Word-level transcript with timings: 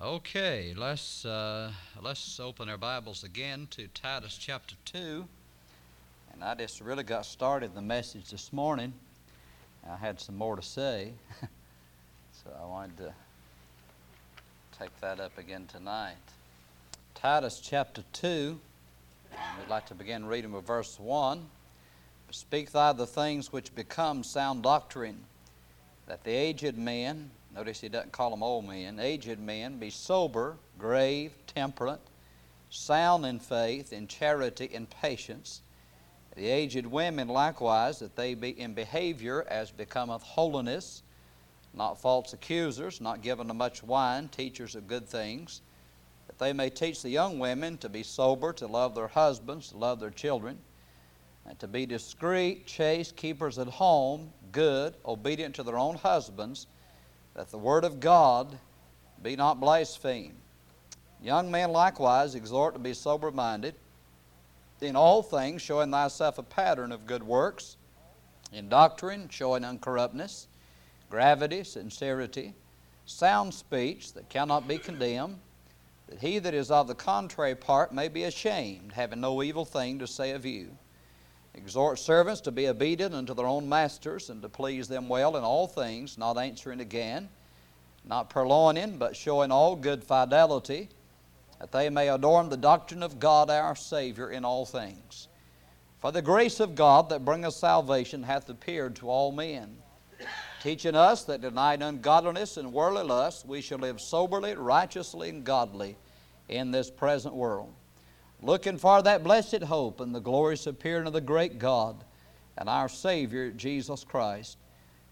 Okay, 0.00 0.74
let's 0.76 1.24
uh, 1.24 1.72
let's 2.00 2.38
open 2.38 2.68
our 2.68 2.78
Bibles 2.78 3.24
again 3.24 3.66
to 3.72 3.88
Titus 3.88 4.38
chapter 4.38 4.76
two. 4.84 5.26
And 6.32 6.44
I 6.44 6.54
just 6.54 6.80
really 6.80 7.02
got 7.02 7.26
started 7.26 7.74
the 7.74 7.82
message 7.82 8.30
this 8.30 8.52
morning. 8.52 8.92
I 9.90 9.96
had 9.96 10.20
some 10.20 10.36
more 10.36 10.54
to 10.54 10.62
say, 10.62 11.14
so 12.32 12.50
I 12.62 12.64
wanted 12.64 12.96
to 12.98 13.12
take 14.78 14.96
that 15.00 15.18
up 15.18 15.36
again 15.36 15.66
tonight. 15.66 16.14
Titus 17.16 17.58
chapter 17.60 18.04
two. 18.12 18.60
We'd 19.32 19.68
like 19.68 19.86
to 19.86 19.96
begin 19.96 20.26
reading 20.26 20.52
with 20.52 20.64
verse 20.64 21.00
one. 21.00 21.46
Speak 22.30 22.70
thou 22.70 22.92
the 22.92 23.04
things 23.04 23.52
which 23.52 23.74
become 23.74 24.22
sound 24.22 24.62
doctrine, 24.62 25.24
that 26.06 26.22
the 26.22 26.30
aged 26.30 26.78
men 26.78 27.32
Notice 27.58 27.80
he 27.80 27.88
doesn't 27.88 28.12
call 28.12 28.30
them 28.30 28.44
old 28.44 28.68
men. 28.68 29.00
Aged 29.00 29.40
men, 29.40 29.80
be 29.80 29.90
sober, 29.90 30.58
grave, 30.78 31.32
temperate, 31.48 31.98
sound 32.70 33.26
in 33.26 33.40
faith, 33.40 33.92
in 33.92 34.06
charity, 34.06 34.66
in 34.66 34.86
patience. 34.86 35.62
The 36.36 36.46
aged 36.46 36.86
women 36.86 37.26
likewise, 37.26 37.98
that 37.98 38.14
they 38.14 38.34
be 38.34 38.50
in 38.50 38.74
behavior 38.74 39.44
as 39.48 39.72
becometh 39.72 40.22
holiness, 40.22 41.02
not 41.74 42.00
false 42.00 42.32
accusers, 42.32 43.00
not 43.00 43.22
given 43.22 43.48
to 43.48 43.54
much 43.54 43.82
wine, 43.82 44.28
teachers 44.28 44.76
of 44.76 44.86
good 44.86 45.08
things, 45.08 45.60
that 46.28 46.38
they 46.38 46.52
may 46.52 46.70
teach 46.70 47.02
the 47.02 47.10
young 47.10 47.40
women 47.40 47.76
to 47.78 47.88
be 47.88 48.04
sober, 48.04 48.52
to 48.52 48.68
love 48.68 48.94
their 48.94 49.08
husbands, 49.08 49.70
to 49.70 49.78
love 49.78 49.98
their 49.98 50.10
children, 50.10 50.58
and 51.44 51.58
to 51.58 51.66
be 51.66 51.86
discreet, 51.86 52.68
chaste, 52.68 53.16
keepers 53.16 53.58
at 53.58 53.66
home, 53.66 54.32
good, 54.52 54.94
obedient 55.04 55.56
to 55.56 55.64
their 55.64 55.76
own 55.76 55.96
husbands 55.96 56.68
that 57.38 57.52
the 57.52 57.56
word 57.56 57.84
of 57.84 58.00
God 58.00 58.58
be 59.22 59.36
not 59.36 59.60
blasphemed. 59.60 60.34
Young 61.22 61.52
men 61.52 61.70
likewise 61.70 62.34
exhort 62.34 62.74
to 62.74 62.80
be 62.80 62.92
sober 62.92 63.30
minded, 63.30 63.76
in 64.80 64.96
all 64.96 65.22
things 65.22 65.62
showing 65.62 65.92
thyself 65.92 66.38
a 66.38 66.42
pattern 66.42 66.90
of 66.90 67.06
good 67.06 67.22
works, 67.22 67.76
in 68.52 68.68
doctrine 68.68 69.28
showing 69.28 69.62
uncorruptness, 69.62 70.48
gravity, 71.10 71.62
sincerity, 71.62 72.54
sound 73.06 73.54
speech 73.54 74.14
that 74.14 74.28
cannot 74.28 74.66
be 74.66 74.76
condemned, 74.76 75.38
that 76.08 76.18
he 76.18 76.40
that 76.40 76.54
is 76.54 76.72
of 76.72 76.88
the 76.88 76.94
contrary 76.96 77.54
part 77.54 77.94
may 77.94 78.08
be 78.08 78.24
ashamed, 78.24 78.90
having 78.90 79.20
no 79.20 79.44
evil 79.44 79.64
thing 79.64 80.00
to 80.00 80.08
say 80.08 80.32
of 80.32 80.44
you. 80.44 80.76
Exhort 81.54 81.98
servants 81.98 82.40
to 82.42 82.52
be 82.52 82.68
obedient 82.68 83.14
unto 83.14 83.34
their 83.34 83.46
own 83.46 83.68
masters 83.68 84.30
and 84.30 84.42
to 84.42 84.48
please 84.48 84.88
them 84.88 85.08
well 85.08 85.36
in 85.36 85.44
all 85.44 85.66
things, 85.66 86.18
not 86.18 86.38
answering 86.38 86.80
again, 86.80 87.28
not 88.04 88.30
purloining, 88.30 88.98
but 88.98 89.16
showing 89.16 89.50
all 89.50 89.74
good 89.74 90.04
fidelity, 90.04 90.88
that 91.58 91.72
they 91.72 91.90
may 91.90 92.08
adorn 92.08 92.48
the 92.48 92.56
doctrine 92.56 93.02
of 93.02 93.18
God 93.18 93.50
our 93.50 93.74
Savior 93.74 94.30
in 94.30 94.44
all 94.44 94.64
things. 94.64 95.28
For 96.00 96.12
the 96.12 96.22
grace 96.22 96.60
of 96.60 96.74
God 96.74 97.08
that 97.08 97.24
bringeth 97.24 97.54
salvation 97.54 98.22
hath 98.22 98.48
appeared 98.48 98.94
to 98.96 99.10
all 99.10 99.32
men, 99.32 99.78
teaching 100.62 100.94
us 100.94 101.24
that 101.24 101.40
denying 101.40 101.82
ungodliness 101.82 102.56
and 102.56 102.72
worldly 102.72 103.02
lust, 103.02 103.46
we 103.46 103.60
shall 103.60 103.78
live 103.78 104.00
soberly, 104.00 104.54
righteously, 104.54 105.28
and 105.28 105.44
godly 105.44 105.96
in 106.48 106.70
this 106.70 106.90
present 106.90 107.34
world 107.34 107.74
looking 108.42 108.78
for 108.78 109.02
that 109.02 109.24
blessed 109.24 109.62
hope 109.62 110.00
and 110.00 110.14
the 110.14 110.20
glorious 110.20 110.66
appearing 110.66 111.06
of 111.06 111.12
the 111.12 111.20
great 111.20 111.58
God 111.58 112.04
and 112.56 112.68
our 112.68 112.88
Savior 112.88 113.50
Jesus 113.50 114.04
Christ, 114.04 114.56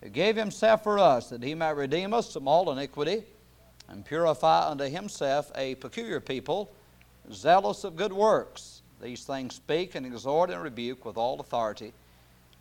who 0.02 0.08
gave 0.08 0.36
Himself 0.36 0.82
for 0.82 0.98
us 0.98 1.30
that 1.30 1.42
He 1.42 1.54
might 1.54 1.70
redeem 1.70 2.14
us 2.14 2.32
from 2.32 2.48
all 2.48 2.70
iniquity 2.70 3.24
and 3.88 4.04
purify 4.04 4.69
unto 4.69 4.84
Himself 4.84 5.50
a 5.54 5.74
peculiar 5.77 6.20
people, 6.20 6.70
zealous 7.32 7.84
of 7.84 7.97
good 7.97 8.12
works. 8.12 8.82
These 9.02 9.24
things 9.24 9.54
speak 9.54 9.94
and 9.94 10.06
exhort 10.06 10.50
and 10.50 10.62
rebuke 10.62 11.04
with 11.04 11.16
all 11.16 11.41
authority. 11.41 11.92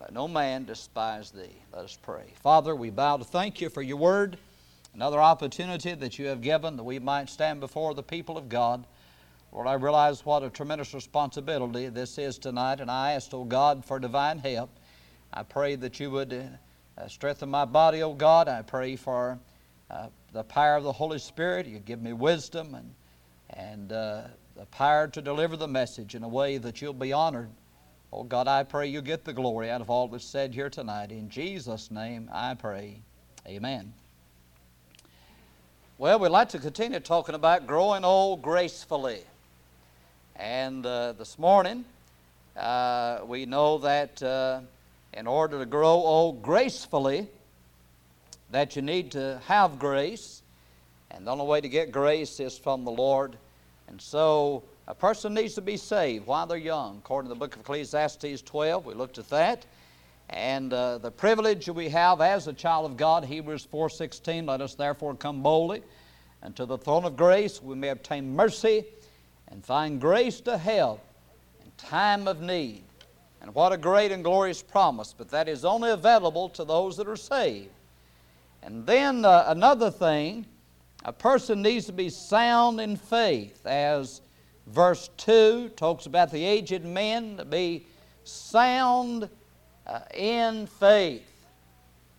Let 0.00 0.12
no 0.12 0.28
man 0.28 0.64
despise 0.64 1.30
thee. 1.30 1.56
Let 1.72 1.84
us 1.84 1.98
pray. 2.00 2.32
Father, 2.42 2.76
we 2.76 2.90
bow 2.90 3.16
to 3.16 3.24
thank 3.24 3.60
you 3.60 3.70
for 3.70 3.80
your 3.80 3.96
word, 3.96 4.36
another 4.94 5.20
opportunity 5.20 5.94
that 5.94 6.18
you 6.18 6.26
have 6.26 6.42
given 6.42 6.76
that 6.76 6.84
we 6.84 6.98
might 6.98 7.30
stand 7.30 7.60
before 7.60 7.94
the 7.94 8.02
people 8.02 8.36
of 8.36 8.48
God 8.48 8.84
Lord, 9.56 9.68
I 9.68 9.72
realize 9.72 10.26
what 10.26 10.42
a 10.42 10.50
tremendous 10.50 10.92
responsibility 10.92 11.88
this 11.88 12.18
is 12.18 12.36
tonight, 12.36 12.78
and 12.80 12.90
I 12.90 13.12
ask, 13.12 13.32
O 13.32 13.38
oh 13.38 13.44
God, 13.44 13.86
for 13.86 13.98
divine 13.98 14.38
help. 14.38 14.68
I 15.32 15.44
pray 15.44 15.76
that 15.76 15.98
you 15.98 16.10
would 16.10 16.34
uh, 16.98 17.08
strengthen 17.08 17.48
my 17.48 17.64
body, 17.64 18.02
O 18.02 18.10
oh 18.10 18.12
God. 18.12 18.48
I 18.48 18.60
pray 18.60 18.96
for 18.96 19.38
uh, 19.90 20.08
the 20.34 20.42
power 20.42 20.76
of 20.76 20.84
the 20.84 20.92
Holy 20.92 21.18
Spirit. 21.18 21.66
You 21.66 21.78
give 21.78 22.02
me 22.02 22.12
wisdom 22.12 22.74
and, 22.74 22.94
and 23.48 23.92
uh, 23.92 24.22
the 24.56 24.66
power 24.66 25.08
to 25.08 25.22
deliver 25.22 25.56
the 25.56 25.68
message 25.68 26.14
in 26.14 26.22
a 26.22 26.28
way 26.28 26.58
that 26.58 26.82
you'll 26.82 26.92
be 26.92 27.14
honored. 27.14 27.48
Oh 28.12 28.24
God, 28.24 28.48
I 28.48 28.62
pray 28.62 28.88
you 28.88 29.00
get 29.00 29.24
the 29.24 29.32
glory 29.32 29.70
out 29.70 29.80
of 29.80 29.88
all 29.88 30.06
that's 30.06 30.26
said 30.26 30.52
here 30.52 30.68
tonight. 30.68 31.10
In 31.12 31.30
Jesus' 31.30 31.90
name 31.90 32.28
I 32.30 32.52
pray. 32.52 33.00
Amen. 33.46 33.94
Well, 35.96 36.18
we'd 36.18 36.28
like 36.28 36.50
to 36.50 36.58
continue 36.58 37.00
talking 37.00 37.34
about 37.34 37.66
growing 37.66 38.04
old 38.04 38.42
gracefully. 38.42 39.22
And 40.38 40.84
uh, 40.84 41.12
this 41.12 41.38
morning, 41.38 41.86
uh, 42.58 43.20
we 43.26 43.46
know 43.46 43.78
that 43.78 44.22
uh, 44.22 44.60
in 45.14 45.26
order 45.26 45.58
to 45.58 45.64
grow 45.64 45.92
old 45.92 46.42
gracefully, 46.42 47.26
that 48.50 48.76
you 48.76 48.82
need 48.82 49.12
to 49.12 49.40
have 49.46 49.78
grace. 49.78 50.42
And 51.10 51.26
the 51.26 51.30
only 51.30 51.46
way 51.46 51.62
to 51.62 51.68
get 51.70 51.90
grace 51.90 52.38
is 52.38 52.58
from 52.58 52.84
the 52.84 52.90
Lord. 52.90 53.36
And 53.88 54.00
so 54.00 54.62
a 54.86 54.94
person 54.94 55.32
needs 55.32 55.54
to 55.54 55.62
be 55.62 55.78
saved 55.78 56.26
while 56.26 56.46
they're 56.46 56.58
young. 56.58 56.98
According 56.98 57.30
to 57.30 57.34
the 57.34 57.38
book 57.38 57.54
of 57.54 57.62
Ecclesiastes 57.62 58.42
12, 58.42 58.84
we 58.84 58.92
looked 58.92 59.16
at 59.16 59.30
that. 59.30 59.64
And 60.28 60.70
uh, 60.70 60.98
the 60.98 61.10
privilege 61.10 61.66
we 61.70 61.88
have 61.88 62.20
as 62.20 62.46
a 62.46 62.52
child 62.52 62.90
of 62.90 62.98
God, 62.98 63.24
Hebrews 63.24 63.66
4.16, 63.72 64.46
let 64.46 64.60
us 64.60 64.74
therefore 64.74 65.14
come 65.14 65.42
boldly 65.42 65.82
unto 66.42 66.66
the 66.66 66.78
throne 66.78 67.04
of 67.04 67.16
grace, 67.16 67.62
we 67.62 67.74
may 67.74 67.88
obtain 67.88 68.36
mercy 68.36 68.84
and 69.48 69.64
find 69.64 70.00
grace 70.00 70.40
to 70.42 70.58
help 70.58 71.00
in 71.64 71.70
time 71.76 72.28
of 72.28 72.40
need. 72.40 72.82
And 73.40 73.54
what 73.54 73.72
a 73.72 73.76
great 73.76 74.12
and 74.12 74.24
glorious 74.24 74.62
promise, 74.62 75.14
but 75.16 75.30
that 75.30 75.48
is 75.48 75.64
only 75.64 75.90
available 75.90 76.48
to 76.50 76.64
those 76.64 76.96
that 76.96 77.08
are 77.08 77.16
saved. 77.16 77.70
And 78.62 78.84
then 78.86 79.24
uh, 79.24 79.44
another 79.48 79.90
thing, 79.90 80.46
a 81.04 81.12
person 81.12 81.62
needs 81.62 81.86
to 81.86 81.92
be 81.92 82.10
sound 82.10 82.80
in 82.80 82.96
faith, 82.96 83.64
as 83.64 84.20
verse 84.66 85.10
2 85.18 85.70
talks 85.76 86.06
about 86.06 86.32
the 86.32 86.44
aged 86.44 86.84
men 86.84 87.36
to 87.36 87.44
be 87.44 87.86
sound 88.24 89.28
uh, 89.86 90.00
in 90.12 90.66
faith. 90.66 91.22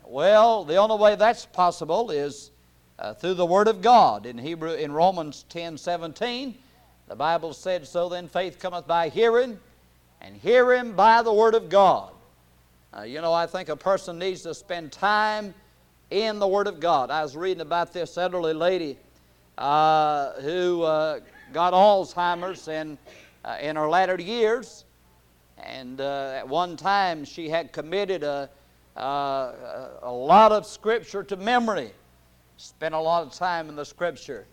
Well, 0.06 0.64
the 0.64 0.78
only 0.78 0.98
way 0.98 1.16
that's 1.16 1.46
possible 1.46 2.12
is 2.12 2.52
uh, 2.98 3.14
through 3.14 3.34
the 3.34 3.46
Word 3.46 3.68
of 3.68 3.82
God. 3.82 4.26
In 4.26 4.38
Hebrew, 4.38 4.74
in 4.74 4.94
Romans 4.94 5.44
10 5.50 5.78
17, 5.78 6.58
the 7.08 7.16
Bible 7.16 7.54
said, 7.54 7.88
So 7.88 8.10
then 8.10 8.28
faith 8.28 8.60
cometh 8.60 8.86
by 8.86 9.10
hearing, 9.10 9.58
and 10.22 10.36
hearing 10.36 10.92
by 10.92 11.22
the 11.22 11.34
Word 11.34 11.56
of 11.56 11.70
God. 11.70 12.12
Uh, 12.98 13.04
you 13.04 13.22
know, 13.22 13.32
I 13.32 13.46
think 13.46 13.70
a 13.70 13.76
person 13.76 14.20
needs 14.20 14.42
to 14.44 14.54
spend 14.54 14.92
time 14.92 15.54
in 16.10 16.40
the 16.40 16.48
Word 16.48 16.68
of 16.68 16.80
God. 16.80 17.10
I 17.10 17.24
was 17.24 17.36
reading 17.36 17.62
about 17.62 17.94
this 17.94 18.18
elderly 18.18 18.54
lady 18.54 18.98
uh, 19.58 20.34
who 20.42 20.84
uh, 20.84 21.20
got 21.54 21.74
Alzheimer's 21.74 22.68
in, 22.68 22.98
uh, 23.46 23.58
in 23.62 23.78
her 23.78 23.88
latter 23.88 24.20
years. 24.20 24.84
And 25.58 26.02
uh, 26.02 26.34
at 26.36 26.48
one 26.48 26.76
time, 26.76 27.24
she 27.24 27.50
had 27.50 27.72
committed 27.72 28.24
a, 28.24 28.50
uh, 28.98 29.90
a 30.02 30.12
lot 30.12 30.52
of 30.52 30.66
Scripture 30.66 31.24
to 31.24 31.38
memory, 31.38 31.92
spent 32.58 32.94
a 32.94 33.00
lot 33.00 33.26
of 33.26 33.34
time 33.34 33.70
in 33.70 33.76
the 33.76 33.86
Scripture. 33.86 34.46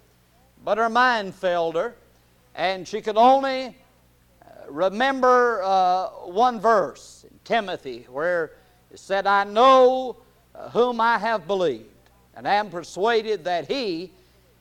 But 0.64 0.78
her 0.78 0.88
mind 0.88 1.34
failed 1.34 1.74
her 1.74 1.94
and 2.54 2.86
she 2.86 3.00
could 3.00 3.16
only 3.16 3.66
uh, 3.66 4.48
remember 4.68 5.62
uh, 5.62 6.08
one 6.26 6.60
verse 6.60 7.24
in 7.30 7.38
Timothy 7.44 8.06
where 8.10 8.52
it 8.90 8.98
said, 8.98 9.26
I 9.26 9.44
know 9.44 10.16
uh, 10.54 10.70
whom 10.70 11.00
I 11.00 11.18
have 11.18 11.46
believed, 11.46 11.88
and 12.36 12.46
am 12.46 12.70
persuaded 12.70 13.44
that 13.44 13.70
he 13.70 14.12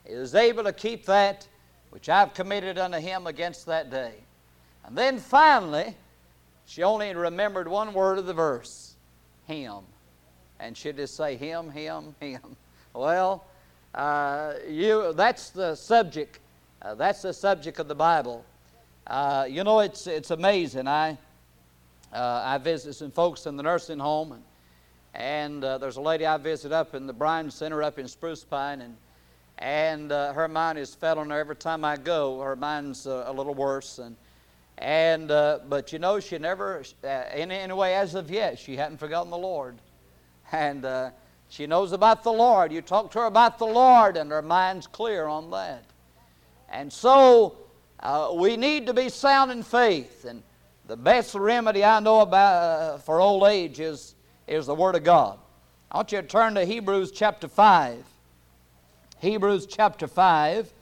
is 0.06 0.36
able 0.36 0.64
to 0.64 0.74
keep 0.74 1.06
that 1.06 1.48
which 1.92 2.10
I've 2.10 2.34
committed 2.34 2.78
unto 2.78 2.98
him 2.98 3.28
against 3.28 3.68
that 3.68 3.92
day. 3.92 4.14
And 4.86 4.98
then 4.98 5.20
finally, 5.20 5.96
she 6.66 6.82
only 6.84 7.14
remembered 7.14 7.68
one 7.68 7.94
word 7.94 8.18
of 8.18 8.26
the 8.26 8.34
verse 8.34 8.94
him. 9.48 9.84
And 10.60 10.78
she'd 10.78 10.98
just 10.98 11.16
say, 11.16 11.36
Him, 11.36 11.70
Him, 11.70 12.16
Him. 12.20 12.42
Well, 12.96 13.44
uh, 13.96 14.54
you, 14.70 15.14
that's 15.14 15.50
the 15.50 15.74
subject 15.74 16.38
uh, 16.84 16.94
that's 16.96 17.22
the 17.22 17.34
subject 17.34 17.80
of 17.80 17.88
the 17.88 17.96
Bible. 17.96 18.44
Uh, 19.08 19.46
you 19.50 19.64
know, 19.64 19.80
it's, 19.80 20.06
it's 20.06 20.32
amazing. 20.32 20.86
I, 20.86 21.18
uh, 22.12 22.42
I 22.44 22.58
visit 22.58 22.94
some 22.96 23.10
folks 23.10 23.46
in 23.46 23.56
the 23.56 23.64
nursing 23.64 24.00
home, 24.00 24.34
and, 24.34 24.44
and 25.14 25.64
uh, 25.64 25.78
there's 25.78 25.96
a 25.96 26.02
lady 26.02 26.26
I 26.26 26.36
visit 26.36 26.74
up 26.74 26.94
in 26.94 27.08
the 27.08 27.14
Brian 27.14 27.50
Center 27.50 27.82
up 27.82 28.00
in 28.00 28.08
Spruce 28.10 28.44
Pine, 28.44 28.82
and, 28.82 28.98
and 29.60 30.12
uh, 30.12 30.34
her 30.34 30.50
mind 30.50 30.78
is 30.78 30.94
fed 30.94 31.18
on 31.18 31.30
her 31.30 31.40
every 31.40 31.56
time 31.56 31.86
I 31.86 31.96
go. 31.96 32.42
Her 32.42 32.58
mind's 32.58 33.06
a 33.06 33.32
little 33.32 33.54
worse, 33.54 34.00
and 34.00 34.18
and 34.80 35.28
but 35.28 35.94
you 35.94 36.00
know 36.00 36.20
she 36.20 36.38
never, 36.40 36.84
in 37.04 37.52
any 37.52 37.74
way 37.74 37.96
as 37.96 38.16
of 38.16 38.32
yet, 38.32 38.58
she 38.60 38.76
hadn't 38.76 38.98
forgotten 38.98 39.30
the 39.30 39.38
Lord, 39.38 39.76
and 40.52 41.12
she 41.48 41.68
knows 41.68 41.92
about 41.92 42.24
the 42.24 42.34
Lord. 42.34 42.74
You 42.74 42.82
talk 42.82 43.12
to 43.12 43.20
her 43.20 43.26
about 43.26 43.60
the 43.60 43.68
Lord, 43.68 44.18
and 44.18 44.32
her 44.32 44.42
mind's 44.42 44.88
clear 44.88 45.28
on 45.28 45.52
that. 45.52 45.86
And 46.74 46.92
so 46.92 47.56
uh, 48.02 48.34
we 48.36 48.58
need 48.58 48.88
to 48.88 48.94
be 48.94 49.08
sound 49.08 49.52
in 49.52 49.64
faith, 49.64 50.26
and 50.26 50.44
the 50.88 50.98
best 50.98 51.36
remedy 51.36 51.86
I 51.86 52.02
know 52.02 52.20
about 52.20 53.06
for 53.06 53.22
old 53.22 53.46
age 53.46 53.80
is 53.80 54.16
is 54.46 54.66
the 54.66 54.76
Word 54.76 54.96
of 54.96 55.06
God. 55.06 55.40
I 55.90 55.98
want 55.98 56.12
you 56.12 56.22
to 56.22 56.28
turn 56.28 56.56
to 56.56 56.66
Hebrews 56.66 57.14
chapter 57.14 57.48
five. 57.48 58.04
Hebrews 59.24 59.68
chapter 59.68 60.06
5 60.06 60.74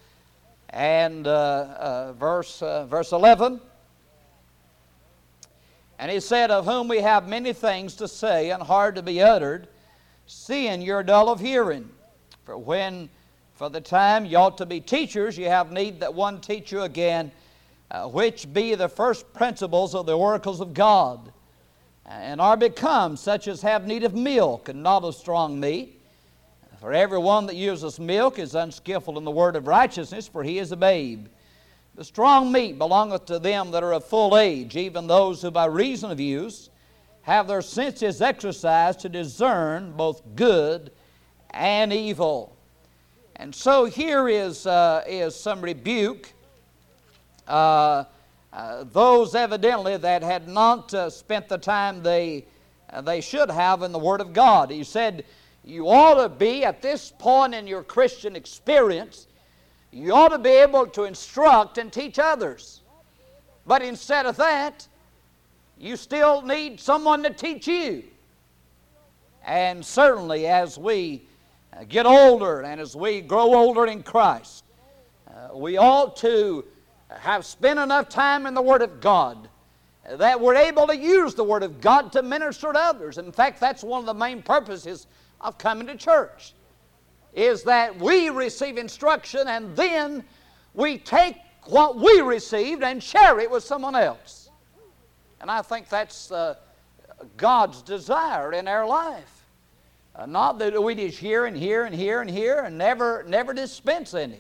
and 0.72 1.28
uh, 1.28 1.32
uh, 1.32 2.14
verse, 2.14 2.60
uh, 2.64 2.88
verse 2.88 3.12
11. 3.12 3.62
And 6.00 6.10
he 6.12 6.20
said, 6.20 6.50
Of 6.50 6.66
whom 6.66 6.88
we 6.88 7.02
have 7.02 7.28
many 7.28 7.54
things 7.54 7.94
to 7.98 8.08
say 8.08 8.50
and 8.50 8.64
hard 8.64 8.96
to 8.96 9.04
be 9.04 9.22
uttered, 9.22 9.68
seeing 10.26 10.82
you're 10.82 11.04
dull 11.04 11.30
of 11.30 11.40
hearing. 11.40 11.88
For 12.44 12.58
when 12.58 13.10
for 13.62 13.70
the 13.70 13.80
time 13.80 14.26
you 14.26 14.38
ought 14.38 14.58
to 14.58 14.66
be 14.66 14.80
teachers, 14.80 15.38
you 15.38 15.46
have 15.46 15.72
need 15.72 16.00
that 16.00 16.12
one 16.12 16.42
teach 16.42 16.72
you 16.72 16.82
again, 16.82 17.32
uh, 17.92 18.08
which 18.08 18.52
be 18.52 18.74
the 18.74 18.90
first 18.90 19.32
principles 19.34 19.94
of 19.94 20.08
the 20.08 20.18
oracles 20.18 20.62
of 20.62 20.74
God, 20.74 21.32
and 22.08 22.42
are 22.42 22.58
become 22.58 23.16
such 23.16 23.48
as 23.48 23.62
have 23.62 23.86
need 23.86 24.04
of 24.04 24.16
milk 24.16 24.68
and 24.68 24.82
not 24.82 25.04
of 25.04 25.14
strong 25.14 25.60
meat. 25.60 26.02
For 26.80 26.92
everyone 26.92 27.46
that 27.46 27.56
uses 27.56 28.00
milk 28.00 28.40
is 28.40 28.56
unskillful 28.56 29.20
in 29.20 29.26
the 29.26 29.30
word 29.30 29.56
of 29.56 29.68
righteousness, 29.68 30.28
for 30.28 30.44
he 30.44 30.58
is 30.58 30.72
a 30.72 30.76
babe. 30.76 31.28
The 31.94 32.04
strong 32.04 32.52
meat 32.52 32.80
belongeth 32.80 33.28
to 33.28 33.38
them 33.38 33.70
that 33.70 33.84
are 33.84 33.94
of 33.94 34.04
full 34.04 34.40
age, 34.40 34.76
even 34.76 35.06
those 35.06 35.40
who 35.40 35.52
by 35.52 35.66
reason 35.66 36.10
of 36.10 36.20
use 36.20 36.72
have 37.22 37.48
their 37.48 37.62
senses 37.62 38.24
exercised 38.24 39.02
to 39.02 39.10
discern 39.10 39.92
both 39.92 40.24
good 40.36 40.90
and 41.52 41.94
evil. 41.94 42.58
And 43.42 43.56
so 43.56 43.86
here 43.86 44.30
is, 44.30 44.68
uh, 44.68 45.04
is 45.08 45.36
some 45.36 45.62
rebuke. 45.62 46.32
Uh, 47.48 48.04
uh, 48.54 48.84
those 48.94 49.34
evidently 49.34 49.98
that 49.98 50.22
had 50.22 50.48
not 50.48 50.94
uh, 50.94 51.10
spent 51.10 51.50
the 51.50 51.58
time 51.58 52.04
they, 52.04 52.46
uh, 52.92 53.02
they 53.02 53.20
should 53.20 53.50
have 53.50 53.82
in 53.82 53.92
the 53.92 53.98
Word 53.98 54.22
of 54.22 54.32
God. 54.32 54.70
He 54.70 54.84
said, 54.84 55.26
you 55.66 55.88
ought 55.88 56.22
to 56.22 56.30
be, 56.30 56.64
at 56.64 56.84
this 56.84 57.12
point 57.18 57.56
in 57.56 57.66
your 57.66 57.82
Christian 57.82 58.36
experience, 58.36 59.26
you 59.92 60.14
ought 60.14 60.30
to 60.30 60.38
be 60.38 60.52
able 60.52 60.86
to 60.86 61.06
instruct 61.06 61.80
and 61.80 61.92
teach 61.92 62.20
others. 62.20 62.82
But 63.66 63.82
instead 63.82 64.28
of 64.28 64.38
that, 64.38 64.88
you 65.80 65.96
still 65.96 66.44
need 66.44 66.80
someone 66.80 67.24
to 67.24 67.32
teach 67.32 67.68
you. 67.68 68.04
And 69.44 69.84
certainly, 69.84 70.46
as 70.46 70.78
we 70.78 71.24
get 71.88 72.06
older 72.06 72.62
and 72.62 72.80
as 72.80 72.96
we 72.96 73.22
grow 73.22 73.56
older 73.56 73.86
in 73.88 74.04
Christ, 74.04 74.64
uh, 75.28 75.56
we 75.56 75.78
ought 75.78 76.16
to 76.18 76.66
have 77.10 77.46
spent 77.46 77.80
enough 77.80 78.10
time 78.10 78.46
in 78.46 78.54
the 78.54 78.62
Word 78.62 78.82
of 78.82 79.02
God 79.02 79.50
that 80.10 80.40
we're 80.40 80.56
able 80.56 80.88
to 80.88 80.98
use 80.98 81.36
the 81.36 81.44
Word 81.44 81.64
of 81.64 81.80
God 81.80 82.12
to 82.14 82.24
minister 82.24 82.74
to 82.74 82.80
others. 82.80 83.18
In 83.18 83.32
fact, 83.32 83.60
that's 83.60 83.84
one 83.84 84.00
of 84.00 84.06
the 84.06 84.14
main 84.14 84.42
purposes 84.42 85.08
of 85.40 85.58
coming 85.58 85.88
to 85.88 85.96
church 85.96 86.54
is 87.34 87.64
that 87.64 87.98
we 87.98 88.30
receive 88.30 88.78
instruction 88.78 89.48
and 89.48 89.76
then 89.76 90.24
we 90.74 90.98
take 90.98 91.38
what 91.66 91.98
we 91.98 92.22
received 92.22 92.84
and 92.84 93.02
share 93.02 93.40
it 93.40 93.50
with 93.50 93.64
someone 93.64 93.96
else. 93.96 94.50
And 95.40 95.50
I 95.50 95.62
think 95.62 95.90
that's 95.90 96.32
uh, 96.32 96.56
God's 97.38 97.82
desire 97.82 98.54
in 98.54 98.68
our 98.68 98.86
life. 98.86 99.41
Uh, 100.22 100.28
not 100.28 100.60
that 100.60 100.84
we 100.84 100.94
just 100.94 101.18
hear 101.18 101.46
and 101.46 101.58
hear 101.58 101.86
and 101.86 101.96
hear 101.96 102.22
and 102.22 102.30
hear 102.30 102.60
and 102.60 102.78
never, 102.78 103.26
never 103.28 103.56
dispense 103.56 104.14
any, 104.14 104.40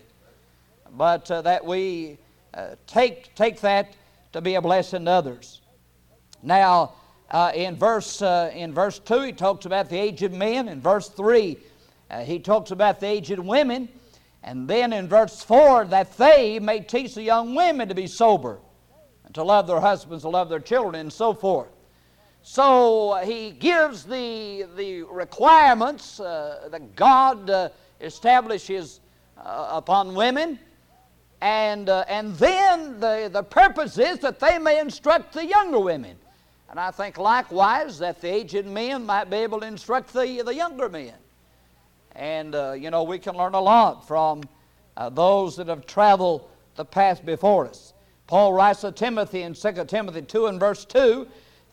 but 0.91 1.31
uh, 1.31 1.41
that 1.41 1.65
we 1.65 2.19
uh, 2.53 2.75
take, 2.85 3.33
take 3.33 3.59
that 3.61 3.95
to 4.31 4.41
be 4.41 4.53
a 4.53 4.61
blessing 4.61 5.05
to 5.05 5.11
others. 5.11 5.61
Now, 6.43 6.93
uh, 7.31 7.51
in, 7.55 7.75
verse, 7.77 8.21
uh, 8.21 8.51
in 8.53 8.75
verse 8.75 8.99
2, 8.99 9.21
he 9.21 9.31
talks 9.31 9.65
about 9.65 9.89
the 9.89 9.97
aged 9.97 10.31
men. 10.31 10.67
In 10.67 10.81
verse 10.81 11.09
3, 11.09 11.57
uh, 12.11 12.23
he 12.25 12.37
talks 12.37 12.69
about 12.69 12.99
the 12.99 13.07
aged 13.07 13.39
women. 13.39 13.89
And 14.43 14.67
then 14.67 14.93
in 14.93 15.07
verse 15.07 15.41
4, 15.41 15.85
that 15.85 16.15
they 16.15 16.59
may 16.59 16.81
teach 16.81 17.15
the 17.15 17.23
young 17.23 17.55
women 17.55 17.89
to 17.89 17.95
be 17.95 18.05
sober, 18.05 18.59
and 19.25 19.33
to 19.33 19.43
love 19.43 19.65
their 19.65 19.79
husbands, 19.79 20.21
to 20.25 20.29
love 20.29 20.47
their 20.47 20.59
children, 20.59 20.93
and 20.93 21.11
so 21.11 21.33
forth. 21.33 21.69
So 22.43 23.11
uh, 23.11 23.25
he 23.25 23.51
gives 23.51 24.03
the, 24.03 24.65
the 24.75 25.03
requirements 25.03 26.19
uh, 26.19 26.67
that 26.71 26.95
God 26.95 27.49
uh, 27.49 27.69
establishes 27.99 28.99
upon 29.37 30.13
women. 30.13 30.59
And, 31.41 31.89
and 31.89 32.35
then 32.35 32.99
the, 32.99 33.29
the 33.31 33.41
purpose 33.41 33.97
is 33.97 34.19
that 34.19 34.39
they 34.39 34.59
may 34.59 34.79
instruct 34.79 35.33
the 35.33 35.45
younger 35.45 35.79
women. 35.79 36.15
And 36.69 36.79
I 36.79 36.91
think 36.91 37.17
likewise 37.17 37.99
that 37.99 38.21
the 38.21 38.33
aged 38.33 38.65
men 38.65 39.05
might 39.05 39.29
be 39.29 39.37
able 39.37 39.59
to 39.59 39.67
instruct 39.67 40.13
the, 40.13 40.41
the 40.45 40.53
younger 40.53 40.87
men. 40.89 41.13
And, 42.15 42.55
uh, 42.55 42.73
you 42.73 42.91
know, 42.91 43.03
we 43.03 43.19
can 43.19 43.35
learn 43.35 43.55
a 43.55 43.59
lot 43.59 44.07
from 44.07 44.43
uh, 44.95 45.09
those 45.09 45.55
that 45.57 45.67
have 45.67 45.85
traveled 45.85 46.47
the 46.75 46.85
path 46.85 47.25
before 47.25 47.67
us. 47.67 47.93
Paul 48.27 48.53
writes 48.53 48.81
to 48.81 48.91
Timothy 48.91 49.41
in 49.41 49.53
2 49.53 49.85
Timothy 49.85 50.21
2 50.21 50.47
and 50.47 50.59
verse 50.59 50.85
2 50.85 51.27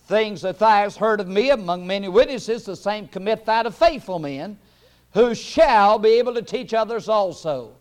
Things 0.08 0.40
that 0.40 0.58
thou 0.58 0.68
hast 0.68 0.96
heard 0.96 1.20
of 1.20 1.28
me 1.28 1.50
among 1.50 1.86
many 1.86 2.08
witnesses, 2.08 2.64
the 2.64 2.74
same 2.74 3.08
commit 3.08 3.44
thou 3.44 3.64
to 3.64 3.70
faithful 3.70 4.18
men, 4.18 4.58
who 5.12 5.34
shall 5.34 5.98
be 5.98 6.12
able 6.12 6.32
to 6.32 6.40
teach 6.40 6.72
others 6.72 7.10
also. 7.10 7.74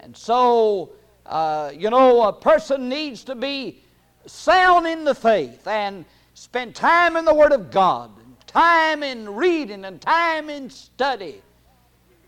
And 0.00 0.16
so, 0.16 0.92
uh, 1.26 1.72
you 1.76 1.90
know, 1.90 2.22
a 2.22 2.32
person 2.32 2.88
needs 2.88 3.22
to 3.24 3.34
be 3.34 3.82
sound 4.24 4.86
in 4.86 5.04
the 5.04 5.14
faith 5.14 5.66
and 5.66 6.06
spend 6.32 6.74
time 6.74 7.18
in 7.18 7.26
the 7.26 7.34
Word 7.34 7.52
of 7.52 7.70
God, 7.70 8.12
time 8.46 9.02
in 9.02 9.28
reading, 9.34 9.84
and 9.84 10.00
time 10.00 10.48
in 10.48 10.70
study, 10.70 11.42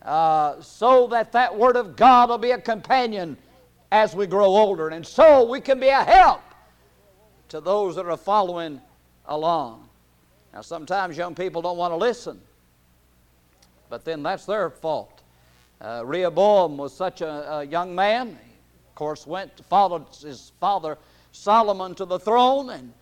uh, 0.03 0.61
so 0.61 1.07
that 1.07 1.33
that 1.33 1.57
Word 1.57 1.77
of 1.77 1.97
God 1.97 2.29
will 2.29 2.37
be 2.37 2.51
a 2.51 2.61
companion 2.61 3.39
as 3.91 4.15
we 4.15 4.27
grow 4.27 4.45
older. 4.45 4.89
And 4.89 5.07
so 5.07 5.49
we 5.49 5.63
can 5.63 5.81
be 5.81 5.89
a 5.89 6.05
help 6.05 6.43
to 7.49 7.63
those 7.63 7.97
that 7.97 8.05
are 8.05 8.15
following 8.19 8.83
along. 9.29 9.89
Now, 10.53 10.63
sometimes 10.63 11.17
young 11.17 11.35
people 11.35 11.63
don't 11.63 11.77
want 11.77 11.93
to 11.93 11.97
listen, 11.97 12.41
but 13.89 14.05
then 14.05 14.23
that's 14.23 14.47
their 14.47 14.71
fault. 14.71 15.23
Uh, 15.81 16.03
Rehoboam 16.05 16.77
was 16.77 16.93
such 16.93 17.21
a, 17.21 17.59
a 17.59 17.65
young 17.65 17.95
man. 17.95 18.29
He, 18.29 18.35
of 18.89 18.95
course, 18.95 19.27
went 19.27 19.65
followed 19.69 20.07
his 20.21 20.53
father 20.59 20.99
Solomon 21.31 21.95
to 21.95 22.05
the 22.05 22.19
throne, 22.19 22.71
and 22.71 22.93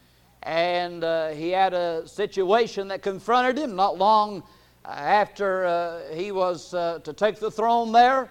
and 0.46 1.02
uh, 1.02 1.30
he 1.30 1.50
had 1.50 1.74
a 1.74 2.06
situation 2.06 2.86
that 2.88 3.02
confronted 3.02 3.58
him 3.58 3.74
not 3.74 3.98
long 3.98 4.44
after 4.84 5.66
uh, 5.66 6.14
he 6.14 6.30
was 6.30 6.72
uh, 6.72 7.00
to 7.02 7.12
take 7.12 7.40
the 7.40 7.50
throne 7.50 7.90
there. 7.90 8.30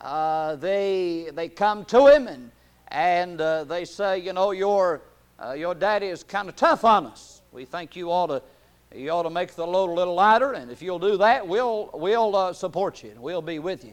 Uh, 0.00 0.56
they, 0.56 1.30
they 1.32 1.48
come 1.48 1.84
to 1.86 2.06
him 2.06 2.28
and, 2.28 2.50
and 2.88 3.40
uh, 3.40 3.64
they 3.64 3.86
say, 3.86 4.18
You 4.18 4.34
know, 4.34 4.50
your, 4.50 5.00
uh, 5.42 5.52
your 5.52 5.74
daddy 5.74 6.06
is 6.06 6.22
kind 6.22 6.48
of 6.48 6.56
tough 6.56 6.84
on 6.84 7.06
us. 7.06 7.42
We 7.52 7.64
think 7.64 7.96
you 7.96 8.10
ought 8.10 8.28
to. 8.28 8.42
You 8.94 9.10
ought 9.10 9.24
to 9.24 9.30
make 9.30 9.54
the 9.54 9.66
load 9.66 9.90
a 9.90 9.92
little 9.92 10.14
lighter, 10.14 10.54
and 10.54 10.70
if 10.70 10.80
you'll 10.80 10.98
do 10.98 11.18
that, 11.18 11.46
we'll, 11.46 11.90
we'll 11.92 12.54
support 12.54 13.02
you 13.04 13.10
and 13.10 13.20
we'll 13.20 13.42
be 13.42 13.58
with 13.58 13.84
you. 13.84 13.92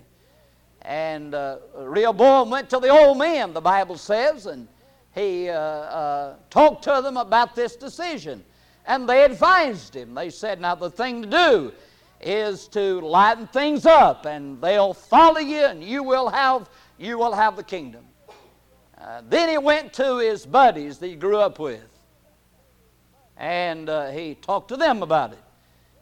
And 0.83 1.35
Rehoboam 1.75 2.49
went 2.49 2.69
to 2.69 2.79
the 2.79 2.87
old 2.87 3.17
men, 3.17 3.51
the 3.51 3.59
Bible 3.59 3.97
says, 3.97 4.45
and 4.45 4.69
he 5.15 5.49
uh, 5.49 5.55
uh, 5.57 6.35
talked 6.49 6.83
to 6.83 7.01
them 7.01 7.15
about 7.15 7.55
this 7.55 7.75
decision. 7.77 8.43
And 8.85 9.09
they 9.09 9.23
advised 9.23 9.95
him. 9.95 10.13
They 10.13 10.29
said, 10.29 10.59
Now, 10.61 10.75
the 10.75 10.91
thing 10.91 11.23
to 11.23 11.27
do 11.27 11.73
is 12.21 12.67
to 12.69 12.99
lighten 13.01 13.47
things 13.47 13.85
up, 13.85 14.25
and 14.25 14.61
they'll 14.61 14.93
follow 14.93 15.39
you, 15.39 15.65
and 15.65 15.83
you 15.83 16.03
will 16.03 16.29
have, 16.29 16.69
you 16.97 17.17
will 17.17 17.33
have 17.33 17.55
the 17.55 17.63
kingdom. 17.63 18.05
Uh, 19.05 19.21
then 19.29 19.47
he 19.49 19.57
went 19.59 19.93
to 19.93 20.17
his 20.17 20.47
buddies 20.47 20.97
that 20.97 21.05
he 21.05 21.15
grew 21.15 21.37
up 21.37 21.59
with, 21.59 21.85
and 23.37 23.87
uh, 23.87 24.09
he 24.09 24.33
talked 24.33 24.69
to 24.69 24.75
them 24.75 25.03
about 25.03 25.31
it. 25.31 25.43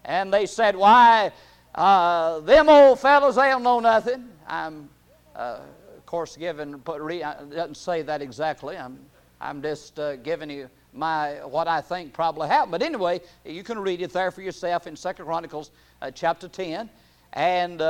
And 0.06 0.34
they 0.34 0.46
said, 0.46 0.74
Why, 0.74 1.34
uh, 1.76 2.40
them 2.40 2.70
old 2.70 3.02
fellows, 3.02 3.36
they 3.36 3.50
don't 3.50 3.64
know 3.64 3.82
nothing. 3.82 4.30
I'm 4.48 4.90
uh, 5.36 5.60
course, 6.06 6.38
given, 6.38 6.80
put, 6.80 7.02
re, 7.02 7.22
uh, 7.22 7.34
doesn't 7.44 7.76
say 7.76 8.04
that 8.04 8.22
exactly. 8.22 8.78
I'm, 8.78 8.98
I'm 9.42 9.62
just 9.62 10.00
giving 10.24 10.50
you 10.50 10.70
my 10.94 11.44
what 11.46 11.68
I 11.68 11.82
think 11.82 12.14
probably 12.14 12.48
happened. 12.48 12.72
But 12.72 12.84
anyway, 12.84 13.20
you 13.44 13.64
can 13.64 13.80
read 13.80 14.02
it 14.02 14.14
there 14.14 14.32
for 14.32 14.42
yourself 14.42 14.88
in 14.88 14.96
Second 14.96 15.26
Chronicles 15.26 15.72
chapter 16.14 16.48
10. 16.48 16.90
And 17.34 17.82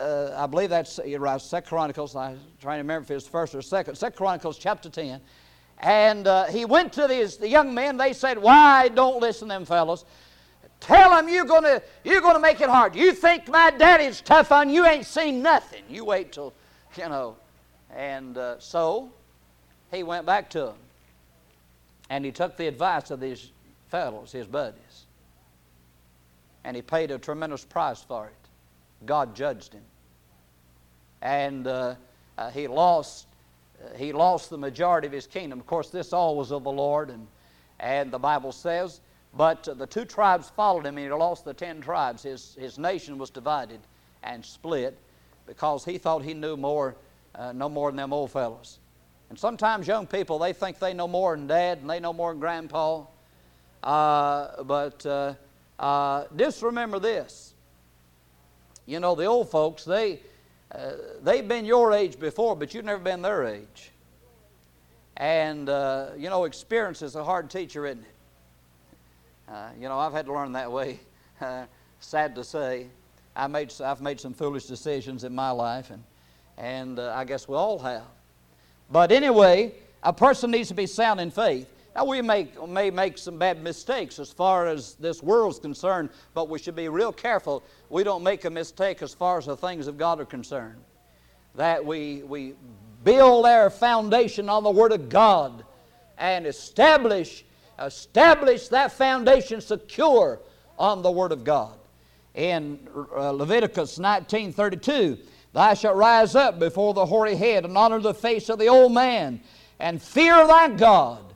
uh, 0.00 0.34
I 0.36 0.46
believe 0.46 0.70
that's 0.70 0.98
right, 1.18 1.40
Second 1.40 1.68
Chronicles. 1.68 2.16
I'm 2.16 2.40
trying 2.60 2.78
to 2.78 2.82
remember 2.82 3.04
if 3.04 3.10
it's 3.10 3.28
first 3.28 3.54
or 3.54 3.62
second. 3.62 3.96
Second 3.96 4.16
Chronicles 4.16 4.58
chapter 4.58 4.88
10. 4.88 5.20
And 5.80 6.26
uh, 6.26 6.46
he 6.46 6.64
went 6.64 6.92
to 6.94 7.06
these, 7.06 7.36
the 7.36 7.48
young 7.48 7.74
men. 7.74 7.96
They 7.96 8.12
said, 8.12 8.38
Why 8.38 8.88
don't 8.88 9.20
listen 9.20 9.48
to 9.48 9.54
them 9.54 9.64
fellows? 9.64 10.04
Tell 10.80 11.10
them 11.10 11.28
you're 11.28 11.44
to 11.44 11.82
you're 12.04 12.22
gonna 12.22 12.40
make 12.40 12.60
it 12.60 12.70
hard. 12.70 12.96
You 12.96 13.12
think 13.12 13.48
my 13.48 13.70
daddy's 13.70 14.22
tough 14.22 14.50
on 14.50 14.70
you, 14.70 14.86
ain't 14.86 15.06
seen 15.06 15.42
nothing. 15.42 15.82
You 15.88 16.04
wait 16.06 16.32
till, 16.32 16.54
you 16.96 17.08
know. 17.08 17.36
And 17.94 18.38
uh, 18.38 18.58
so 18.58 19.10
he 19.90 20.02
went 20.02 20.24
back 20.24 20.48
to 20.50 20.60
them. 20.60 20.76
And 22.08 22.24
he 22.24 22.32
took 22.32 22.56
the 22.56 22.66
advice 22.66 23.10
of 23.10 23.20
these 23.20 23.50
fellows, 23.88 24.32
his 24.32 24.46
buddies. 24.46 25.04
And 26.64 26.74
he 26.74 26.82
paid 26.82 27.10
a 27.10 27.18
tremendous 27.18 27.64
price 27.64 28.02
for 28.02 28.26
it. 28.26 29.06
God 29.06 29.34
judged 29.34 29.74
him. 29.74 29.82
And 31.22 31.66
uh, 31.66 31.94
uh, 32.38 32.50
he 32.50 32.66
lost 32.66 33.26
uh, 33.82 33.96
he 33.96 34.12
lost 34.12 34.50
the 34.50 34.58
majority 34.58 35.06
of 35.06 35.12
his 35.12 35.26
kingdom. 35.26 35.58
Of 35.58 35.66
course, 35.66 35.90
this 35.90 36.12
all 36.12 36.36
was 36.36 36.52
of 36.52 36.64
the 36.64 36.70
Lord, 36.70 37.10
and, 37.10 37.26
and 37.78 38.10
the 38.10 38.18
Bible 38.18 38.52
says, 38.52 39.00
but 39.36 39.66
uh, 39.68 39.74
the 39.74 39.86
two 39.86 40.04
tribes 40.04 40.50
followed 40.50 40.84
him, 40.84 40.98
and 40.98 41.06
he 41.06 41.12
lost 41.12 41.44
the 41.44 41.54
ten 41.54 41.80
tribes. 41.80 42.22
His, 42.22 42.56
his 42.58 42.78
nation 42.78 43.16
was 43.16 43.30
divided 43.30 43.80
and 44.22 44.44
split 44.44 44.98
because 45.46 45.84
he 45.84 45.98
thought 45.98 46.22
he 46.22 46.34
knew 46.34 46.56
more, 46.56 46.96
uh, 47.34 47.52
no 47.52 47.68
more 47.68 47.90
than 47.90 47.96
them 47.96 48.12
old 48.12 48.30
fellows. 48.30 48.78
And 49.30 49.38
sometimes 49.38 49.86
young 49.86 50.06
people, 50.06 50.38
they 50.38 50.52
think 50.52 50.78
they 50.78 50.92
know 50.92 51.08
more 51.08 51.36
than 51.36 51.46
dad 51.46 51.78
and 51.78 51.88
they 51.88 52.00
know 52.00 52.12
more 52.12 52.32
than 52.32 52.40
grandpa. 52.40 53.04
But 53.82 55.06
uh, 55.78 56.24
just 56.36 56.62
remember 56.62 56.98
this. 56.98 57.54
You 58.86 58.98
know, 58.98 59.14
the 59.14 59.26
old 59.26 59.50
folks, 59.50 59.84
they, 59.84 60.20
uh, 60.72 60.92
they've 61.22 61.46
been 61.46 61.64
your 61.64 61.92
age 61.92 62.18
before, 62.18 62.54
but 62.54 62.74
you've 62.74 62.84
never 62.84 63.02
been 63.02 63.22
their 63.22 63.44
age. 63.44 63.90
And, 65.16 65.68
uh, 65.68 66.10
you 66.16 66.30
know, 66.30 66.44
experience 66.44 67.02
is 67.02 67.16
a 67.16 67.24
hard 67.24 67.50
teacher, 67.50 67.86
isn't 67.86 68.02
it? 68.02 69.52
Uh, 69.52 69.68
you 69.78 69.88
know, 69.88 69.98
I've 69.98 70.12
had 70.12 70.26
to 70.26 70.32
learn 70.32 70.52
that 70.52 70.70
way. 70.70 71.00
sad 72.00 72.34
to 72.36 72.44
say. 72.44 72.86
I 73.34 73.46
made, 73.46 73.72
I've 73.80 74.00
made 74.00 74.20
some 74.20 74.32
foolish 74.32 74.66
decisions 74.66 75.24
in 75.24 75.34
my 75.34 75.50
life, 75.50 75.90
and, 75.90 76.02
and 76.56 77.00
I 77.00 77.24
guess 77.24 77.48
we 77.48 77.56
all 77.56 77.78
have. 77.78 78.04
But 78.90 79.12
anyway, 79.12 79.74
a 80.02 80.12
person 80.12 80.50
needs 80.50 80.68
to 80.68 80.74
be 80.74 80.86
sound 80.86 81.20
in 81.20 81.30
faith. 81.30 81.68
Now, 81.94 82.04
we 82.04 82.22
may, 82.22 82.48
may 82.68 82.90
make 82.90 83.18
some 83.18 83.38
bad 83.38 83.62
mistakes 83.62 84.18
as 84.18 84.30
far 84.30 84.66
as 84.66 84.94
this 84.94 85.22
world's 85.22 85.58
concerned, 85.58 86.10
but 86.34 86.48
we 86.48 86.58
should 86.58 86.76
be 86.76 86.88
real 86.88 87.12
careful 87.12 87.64
we 87.88 88.04
don't 88.04 88.22
make 88.22 88.44
a 88.44 88.50
mistake 88.50 89.02
as 89.02 89.12
far 89.12 89.38
as 89.38 89.46
the 89.46 89.56
things 89.56 89.88
of 89.88 89.98
God 89.98 90.20
are 90.20 90.24
concerned. 90.24 90.80
That 91.56 91.84
we, 91.84 92.22
we 92.22 92.54
build 93.02 93.44
our 93.44 93.70
foundation 93.70 94.48
on 94.48 94.62
the 94.62 94.70
Word 94.70 94.92
of 94.92 95.08
God 95.08 95.64
and 96.16 96.46
establish, 96.46 97.44
establish 97.78 98.68
that 98.68 98.92
foundation 98.92 99.60
secure 99.60 100.40
on 100.78 101.02
the 101.02 101.10
Word 101.10 101.32
of 101.32 101.42
God. 101.42 101.76
In 102.34 102.78
uh, 102.94 103.32
Leviticus 103.32 103.98
19:32, 103.98 105.18
Thou 105.52 105.74
shalt 105.74 105.96
rise 105.96 106.36
up 106.36 106.60
before 106.60 106.94
the 106.94 107.04
hoary 107.04 107.34
head 107.34 107.64
and 107.64 107.76
honor 107.76 107.98
the 107.98 108.14
face 108.14 108.48
of 108.48 108.60
the 108.60 108.68
old 108.68 108.92
man 108.92 109.40
and 109.80 110.00
fear 110.00 110.46
thy 110.46 110.68
God. 110.68 111.29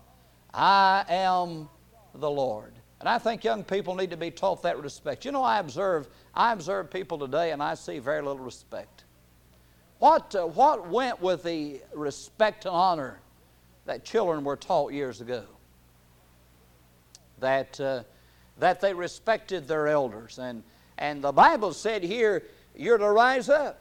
I 0.54 1.04
am 1.08 1.68
the 2.14 2.30
Lord. 2.30 2.72
And 3.00 3.08
I 3.08 3.18
think 3.18 3.44
young 3.44 3.64
people 3.64 3.94
need 3.94 4.10
to 4.10 4.16
be 4.16 4.30
taught 4.30 4.62
that 4.62 4.80
respect. 4.80 5.24
You 5.24 5.32
know, 5.32 5.42
I 5.42 5.58
observe, 5.58 6.08
I 6.34 6.52
observe 6.52 6.90
people 6.90 7.18
today 7.18 7.50
and 7.50 7.62
I 7.62 7.74
see 7.74 7.98
very 7.98 8.22
little 8.22 8.42
respect. 8.42 9.04
What, 9.98 10.34
uh, 10.34 10.46
what 10.46 10.88
went 10.88 11.20
with 11.20 11.42
the 11.42 11.80
respect 11.92 12.64
and 12.64 12.74
honor 12.74 13.20
that 13.84 14.04
children 14.04 14.44
were 14.44 14.56
taught 14.56 14.92
years 14.92 15.20
ago? 15.20 15.44
That, 17.40 17.78
uh, 17.80 18.04
that 18.58 18.80
they 18.80 18.94
respected 18.94 19.66
their 19.66 19.88
elders. 19.88 20.38
And, 20.38 20.62
and 20.96 21.22
the 21.22 21.32
Bible 21.32 21.72
said 21.72 22.02
here, 22.02 22.44
you're 22.76 22.98
to 22.98 23.10
rise 23.10 23.48
up 23.48 23.80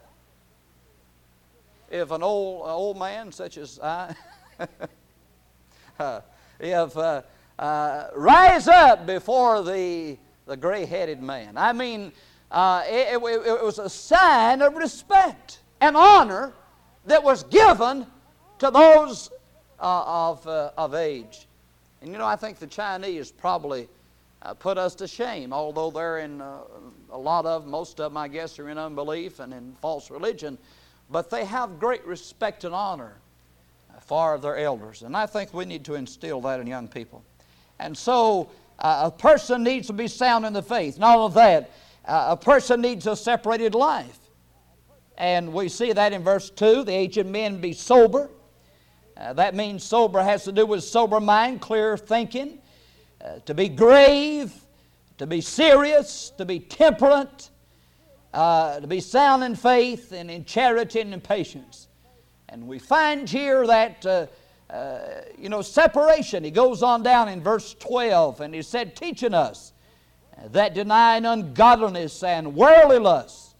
if 1.90 2.10
an 2.10 2.22
old, 2.22 2.62
old 2.66 2.98
man 2.98 3.30
such 3.30 3.56
as 3.56 3.78
I, 3.80 4.14
uh, 5.98 6.20
if 6.60 6.96
uh, 6.96 7.22
uh, 7.58 8.08
rise 8.14 8.68
up 8.68 9.06
before 9.06 9.62
the, 9.62 10.16
the 10.46 10.56
gray 10.56 10.84
headed 10.84 11.22
man. 11.22 11.56
I 11.56 11.72
mean, 11.72 12.12
uh, 12.50 12.82
it, 12.86 13.14
it, 13.14 13.46
it, 13.46 13.64
was 13.64 13.78
a 13.78 13.88
sign 13.88 14.62
of 14.62 14.74
respect 14.74 15.60
and 15.80 15.96
honor 15.96 16.52
that 17.06 17.22
was 17.22 17.44
given 17.44 18.06
to 18.58 18.70
those 18.70 19.30
uh, 19.80 20.30
of, 20.30 20.46
uh, 20.46 20.70
of 20.78 20.94
age. 20.94 21.46
And 22.00 22.12
you 22.12 22.18
know, 22.18 22.26
I 22.26 22.36
think 22.36 22.58
the 22.58 22.66
Chinese 22.66 23.30
probably 23.30 23.88
put 24.58 24.76
us 24.76 24.94
to 24.96 25.08
shame, 25.08 25.54
although 25.54 25.90
they're 25.90 26.18
in 26.18 26.42
a 26.42 27.18
lot 27.18 27.46
of, 27.46 27.66
most 27.66 27.98
of 27.98 28.12
them, 28.12 28.18
I 28.18 28.28
guess, 28.28 28.58
are 28.58 28.68
in 28.68 28.76
unbelief 28.76 29.40
and 29.40 29.54
in 29.54 29.74
false 29.80 30.10
religion 30.10 30.58
but 31.10 31.30
they 31.30 31.44
have 31.44 31.78
great 31.78 32.04
respect 32.06 32.64
and 32.64 32.74
honor 32.74 33.14
for 34.06 34.38
their 34.38 34.56
elders. 34.58 35.02
And 35.02 35.16
I 35.16 35.26
think 35.26 35.54
we 35.54 35.64
need 35.64 35.84
to 35.86 35.94
instill 35.94 36.40
that 36.42 36.60
in 36.60 36.66
young 36.66 36.88
people. 36.88 37.24
And 37.78 37.96
so 37.96 38.50
uh, 38.78 39.02
a 39.04 39.10
person 39.10 39.62
needs 39.62 39.86
to 39.88 39.92
be 39.92 40.08
sound 40.08 40.44
in 40.44 40.52
the 40.52 40.62
faith. 40.62 40.98
Not 40.98 41.18
only 41.18 41.34
that, 41.34 41.70
uh, 42.04 42.26
a 42.30 42.36
person 42.36 42.80
needs 42.80 43.06
a 43.06 43.16
separated 43.16 43.74
life. 43.74 44.18
And 45.16 45.52
we 45.52 45.68
see 45.68 45.92
that 45.92 46.12
in 46.12 46.22
verse 46.22 46.50
2 46.50 46.84
the 46.84 46.92
aged 46.92 47.26
men 47.26 47.60
be 47.60 47.72
sober. 47.72 48.30
Uh, 49.16 49.32
that 49.34 49.54
means 49.54 49.84
sober 49.84 50.22
has 50.22 50.44
to 50.44 50.52
do 50.52 50.66
with 50.66 50.82
sober 50.82 51.20
mind, 51.20 51.60
clear 51.60 51.96
thinking, 51.96 52.58
uh, 53.24 53.38
to 53.46 53.54
be 53.54 53.68
grave, 53.68 54.52
to 55.18 55.26
be 55.26 55.40
serious, 55.40 56.30
to 56.36 56.44
be 56.44 56.58
temperate, 56.58 57.50
uh, 58.32 58.80
to 58.80 58.86
be 58.86 58.98
sound 58.98 59.44
in 59.44 59.54
faith 59.54 60.12
and 60.12 60.30
in 60.30 60.44
charity 60.44 61.00
and 61.00 61.14
in 61.14 61.20
patience. 61.20 61.86
And 62.48 62.66
we 62.66 62.78
find 62.78 63.28
here 63.28 63.66
that, 63.66 64.06
uh, 64.06 64.26
uh, 64.72 65.22
you 65.38 65.48
know, 65.48 65.62
separation. 65.62 66.44
He 66.44 66.50
goes 66.50 66.82
on 66.82 67.02
down 67.02 67.28
in 67.28 67.42
verse 67.42 67.74
12 67.74 68.40
and 68.40 68.54
he 68.54 68.62
said, 68.62 68.96
teaching 68.96 69.34
us 69.34 69.72
that 70.50 70.74
denying 70.74 71.24
ungodliness 71.24 72.22
and 72.22 72.54
worldly 72.54 72.98
lust, 72.98 73.54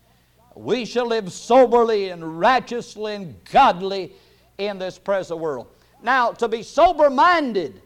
we 0.55 0.85
shall 0.85 1.07
live 1.07 1.33
soberly 1.33 2.11
and 2.11 2.39
righteously 2.39 3.15
and 3.15 3.35
godly 3.51 4.13
in 4.59 4.79
this 4.79 4.99
present 4.99 5.41
world. 5.41 5.67
Now, 6.03 6.33
to 6.33 6.49
be 6.49 6.63
sober 6.63 7.11
minded, 7.11 7.81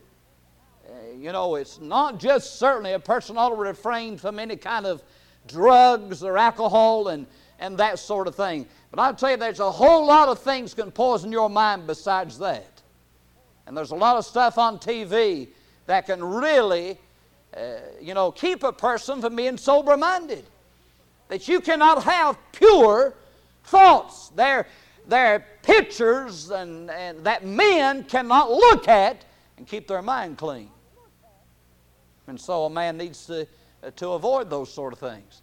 uh, 0.87 0.93
you 1.17 1.33
know, 1.33 1.55
it's 1.55 1.81
not 1.81 2.19
just 2.19 2.59
certainly 2.59 2.93
a 2.93 2.99
person 2.99 3.39
ought 3.39 3.51
to 3.51 3.55
refrain 3.55 4.19
from 4.19 4.39
any 4.39 4.57
kind 4.57 4.85
of 4.85 5.03
drugs 5.47 6.23
or 6.23 6.37
alcohol 6.37 7.09
and, 7.09 7.27
and 7.59 7.79
that 7.79 7.99
sort 7.99 8.27
of 8.27 8.35
thing. 8.35 8.67
But 8.91 9.01
I'll 9.01 9.15
tell 9.15 9.31
you, 9.31 9.37
there's 9.37 9.61
a 9.61 9.71
whole 9.71 10.07
lot 10.07 10.29
of 10.29 10.39
things 10.41 10.75
can 10.75 10.91
poison 10.91 11.33
your 11.33 11.51
mind 11.51 11.87
besides 11.87 12.39
that. 12.39 12.83
And 13.67 13.77
there's 13.77 13.91
a 13.91 13.97
lot 13.97 14.17
of 14.17 14.25
stuff 14.25 14.59
on 14.59 14.79
TV 14.79 15.49
that 15.87 16.07
can 16.07 16.23
really, 16.23 16.99
uh, 17.57 17.77
you 18.01 18.15
know, 18.15 18.31
keep 18.31 18.63
a 18.63 18.73
person 18.73 19.21
from 19.21 19.37
being 19.37 19.57
sober 19.57 19.97
minded. 19.97 20.45
That 21.29 21.47
you 21.49 21.61
cannot 21.61 22.03
have 22.05 22.39
pure 22.53 23.15
thoughts. 23.65 24.31
They're, 24.35 24.67
they're 25.07 25.45
pictures 25.63 26.51
and, 26.51 26.91
and 26.91 27.23
that 27.25 27.45
men 27.45 28.05
cannot 28.05 28.51
look 28.51 28.89
at 28.89 29.25
and 29.59 29.67
keep 29.67 29.87
their 29.87 30.01
mind 30.01 30.39
clean. 30.39 30.71
And 32.27 32.41
so 32.41 32.65
a 32.65 32.71
man 32.71 32.97
needs 32.97 33.27
to 33.27 33.47
uh, 33.81 33.93
to 33.93 34.09
avoid 34.11 34.51
those 34.51 34.73
sort 34.73 34.93
of 34.93 34.99
things. 34.99 35.43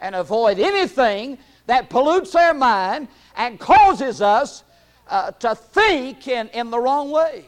And 0.00 0.14
avoid 0.14 0.58
anything 0.58 1.36
that 1.66 1.90
pollutes 1.90 2.34
our 2.34 2.54
mind 2.54 3.08
and 3.36 3.58
causes 3.58 4.20
us 4.20 4.64
uh, 5.08 5.30
to 5.32 5.54
think 5.54 6.28
in, 6.28 6.48
in 6.48 6.70
the 6.70 6.78
wrong 6.78 7.10
way. 7.10 7.44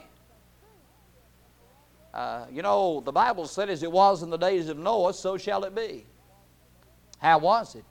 Uh, 2.12 2.46
you 2.50 2.62
know, 2.62 3.00
the 3.00 3.12
Bible 3.12 3.46
said, 3.46 3.68
as 3.68 3.82
it 3.82 3.92
was 3.92 4.22
in 4.22 4.30
the 4.30 4.38
days 4.38 4.68
of 4.68 4.78
Noah, 4.78 5.12
so 5.12 5.36
shall 5.36 5.64
it 5.64 5.74
be. 5.74 6.06
How 7.18 7.38
was 7.38 7.74
it? 7.74 7.84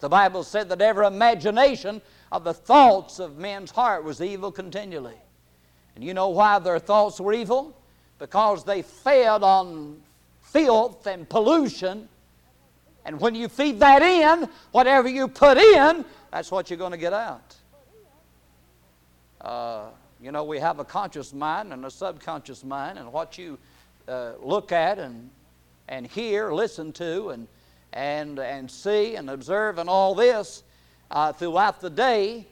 The 0.00 0.08
Bible 0.08 0.42
said 0.42 0.68
that 0.68 0.80
every 0.80 1.06
imagination 1.06 2.00
of 2.30 2.44
the 2.44 2.54
thoughts 2.54 3.18
of 3.18 3.38
men's 3.38 3.70
heart 3.70 4.04
was 4.04 4.20
evil 4.20 4.52
continually. 4.52 5.16
And 5.94 6.04
you 6.04 6.14
know 6.14 6.28
why 6.28 6.58
their 6.58 6.78
thoughts 6.78 7.20
were 7.20 7.32
evil? 7.32 7.76
Because 8.18 8.64
they 8.64 8.82
fed 8.82 9.42
on 9.42 10.00
filth 10.40 11.06
and 11.06 11.28
pollution. 11.28 12.08
And 13.08 13.18
when 13.22 13.34
you 13.34 13.48
feed 13.48 13.80
that 13.80 14.02
in, 14.02 14.50
whatever 14.70 15.08
you 15.08 15.28
put 15.28 15.56
in, 15.56 16.04
that's 16.30 16.50
what 16.50 16.68
you're 16.68 16.76
going 16.76 16.92
to 16.92 16.98
get 16.98 17.14
out. 17.14 17.56
Uh, 19.40 19.86
you 20.20 20.30
know, 20.30 20.44
we 20.44 20.58
have 20.58 20.78
a 20.78 20.84
conscious 20.84 21.32
mind 21.32 21.72
and 21.72 21.86
a 21.86 21.90
subconscious 21.90 22.64
mind, 22.64 22.98
and 22.98 23.10
what 23.10 23.38
you 23.38 23.56
uh, 24.08 24.32
look 24.42 24.72
at 24.72 24.98
and, 24.98 25.30
and 25.88 26.06
hear, 26.06 26.52
listen 26.52 26.92
to, 26.92 27.30
and, 27.30 27.48
and, 27.94 28.38
and 28.40 28.70
see 28.70 29.16
and 29.16 29.30
observe 29.30 29.78
and 29.78 29.88
all 29.88 30.14
this 30.14 30.62
uh, 31.10 31.32
throughout 31.32 31.80
the 31.80 31.88
day, 31.88 32.46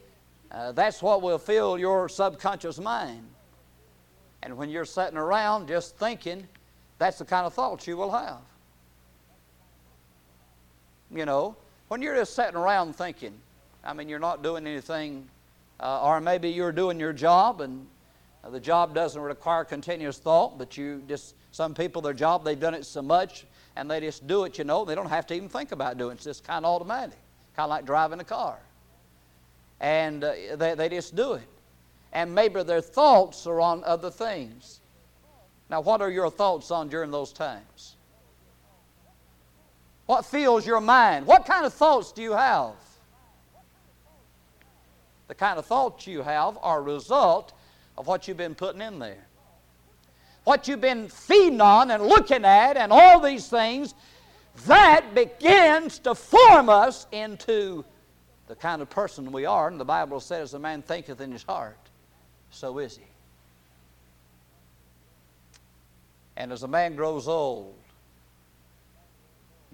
uh, 0.53 0.73
that's 0.73 1.03
what 1.03 1.21
will 1.21 1.37
fill 1.37 1.77
your 1.77 2.09
subconscious 2.09 2.79
mind. 2.79 3.29
And 4.43 4.57
when 4.57 4.71
you're 4.71 4.87
sitting 4.87 5.19
around 5.19 5.69
just 5.69 5.99
thinking, 5.99 6.49
that's 6.97 7.19
the 7.19 7.27
kind 7.27 7.45
of 7.45 7.53
thoughts 7.53 7.87
you 7.87 7.99
will 7.99 8.13
have. 8.13 8.41
You 11.15 11.25
know, 11.25 11.57
when 11.89 12.03
you're 12.03 12.17
just 12.17 12.35
sitting 12.35 12.57
around 12.57 12.97
thinking, 12.97 13.33
I 13.85 13.93
mean, 13.93 14.09
you're 14.09 14.19
not 14.19 14.43
doing 14.43 14.67
anything, 14.67 15.29
uh, 15.79 16.03
or 16.03 16.21
maybe 16.21 16.51
you're 16.51 16.73
doing 16.73 16.99
your 16.99 17.13
job 17.13 17.61
and 17.61 17.87
uh, 18.43 18.51
the 18.51 18.61
job 18.61 18.95
doesn't 18.95 19.21
require 19.21 19.65
continuous 19.65 20.19
thought, 20.19 20.59
but 20.59 20.77
you 20.77 21.03
just, 21.09 21.35
some 21.53 21.75
people, 21.75 22.03
their 22.03 22.13
job, 22.13 22.45
they've 22.45 22.59
done 22.59 22.75
it 22.75 22.85
so 22.85 23.03
much 23.03 23.47
and 23.77 23.91
they 23.91 24.01
just 24.01 24.27
do 24.27 24.45
it, 24.45 24.59
you 24.59 24.65
know. 24.65 24.85
They 24.85 24.95
don't 24.95 25.09
have 25.09 25.27
to 25.29 25.35
even 25.35 25.49
think 25.49 25.73
about 25.73 25.99
doing 25.99 26.13
it. 26.13 26.15
It's 26.15 26.25
just 26.25 26.45
kind 26.45 26.65
of 26.65 26.75
automatic, 26.75 27.19
kind 27.55 27.65
of 27.65 27.71
like 27.71 27.85
driving 27.85 28.21
a 28.21 28.25
car. 28.25 28.59
And 29.81 30.25
uh, 30.25 30.33
they, 30.57 30.75
they 30.75 30.89
just 30.89 31.15
do 31.15 31.35
it. 31.35 31.49
And 32.13 32.35
maybe 32.35 32.63
their 32.63 32.81
thoughts 32.81 33.47
are 33.47 33.61
on 33.61 33.85
other 33.85 34.11
things. 34.11 34.81
Now, 35.69 35.81
what 35.81 36.01
are 36.01 36.11
your 36.11 36.31
thoughts 36.31 36.71
on 36.71 36.89
during 36.89 37.11
those 37.11 37.33
times? 37.33 37.96
What 40.07 40.25
fills 40.25 40.67
your 40.67 40.81
mind? 40.81 41.27
What 41.27 41.45
kind 41.45 41.67
of 41.67 41.75
thoughts 41.75 42.13
do 42.13 42.23
you 42.23 42.33
have? 42.33 42.75
The 45.29 45.35
kind 45.35 45.59
of 45.59 45.67
thoughts 45.67 46.07
you 46.07 46.23
have 46.23 46.57
are 46.63 46.79
a 46.79 46.83
result 46.83 47.53
of 47.99 48.07
what 48.07 48.29
you've 48.29 48.37
been 48.37 48.55
putting 48.55 48.81
in 48.81 48.99
there. 49.01 49.27
What 50.45 50.69
you've 50.69 50.81
been 50.81 51.09
feeding 51.09 51.61
on 51.61 51.91
and 51.91 52.05
looking 52.05 52.45
at 52.45 52.77
and 52.77 52.93
all 52.93 53.21
these 53.21 53.49
things, 53.49 53.95
that 54.67 55.15
begins 55.15 55.99
to 56.01 56.15
form 56.15 56.69
us 56.69 57.07
into 57.11 57.85
the 58.47 58.55
kind 58.55 58.81
of 58.81 58.89
person 58.89 59.33
we 59.33 59.45
are. 59.45 59.67
And 59.69 59.79
the 59.79 59.85
Bible 59.85 60.21
says, 60.21 60.55
A 60.55 60.59
man 60.59 60.83
thinketh 60.83 61.21
in 61.21 61.33
his 61.33 61.43
heart, 61.43 61.79
so 62.51 62.79
is 62.79 62.97
he. 62.97 63.05
And 66.37 66.53
as 66.53 66.63
a 66.63 66.69
man 66.69 66.95
grows 66.95 67.27
old, 67.27 67.75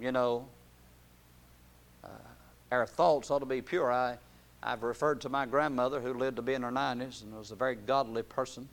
you 0.02 0.11
know, 0.11 0.44
uh, 2.02 2.09
our 2.73 2.87
thoughts 2.87 3.30
ought 3.30 3.38
to 3.38 3.47
be 3.47 3.62
pure. 3.62 3.92
I, 3.92 4.18
I've 4.61 4.82
referred 4.82 5.21
to 5.21 5.28
my 5.28 5.47
grandmother 5.47 6.00
who 6.00 6.12
lived 6.12 6.37
to 6.37 6.42
be 6.42 6.54
in 6.54 6.62
her 6.62 6.73
90s 6.73 7.23
and 7.23 7.32
was 7.37 7.52
a 7.52 7.54
very 7.54 7.76
godly 7.76 8.25
person. 8.25 8.68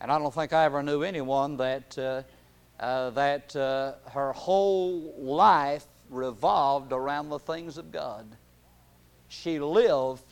And 0.00 0.10
I 0.10 0.18
don't 0.18 0.32
think 0.32 0.54
I 0.54 0.64
ever 0.64 0.82
knew 0.82 1.02
anyone 1.02 1.58
that, 1.58 1.98
uh, 1.98 2.22
uh, 2.80 3.10
that 3.10 3.54
uh, 3.54 3.92
her 4.10 4.32
whole 4.32 5.14
life 5.18 5.84
revolved 6.08 6.92
around 6.92 7.28
the 7.28 7.38
things 7.38 7.76
of 7.76 7.92
God. 7.92 8.24
She 9.28 9.58
lived 9.58 10.24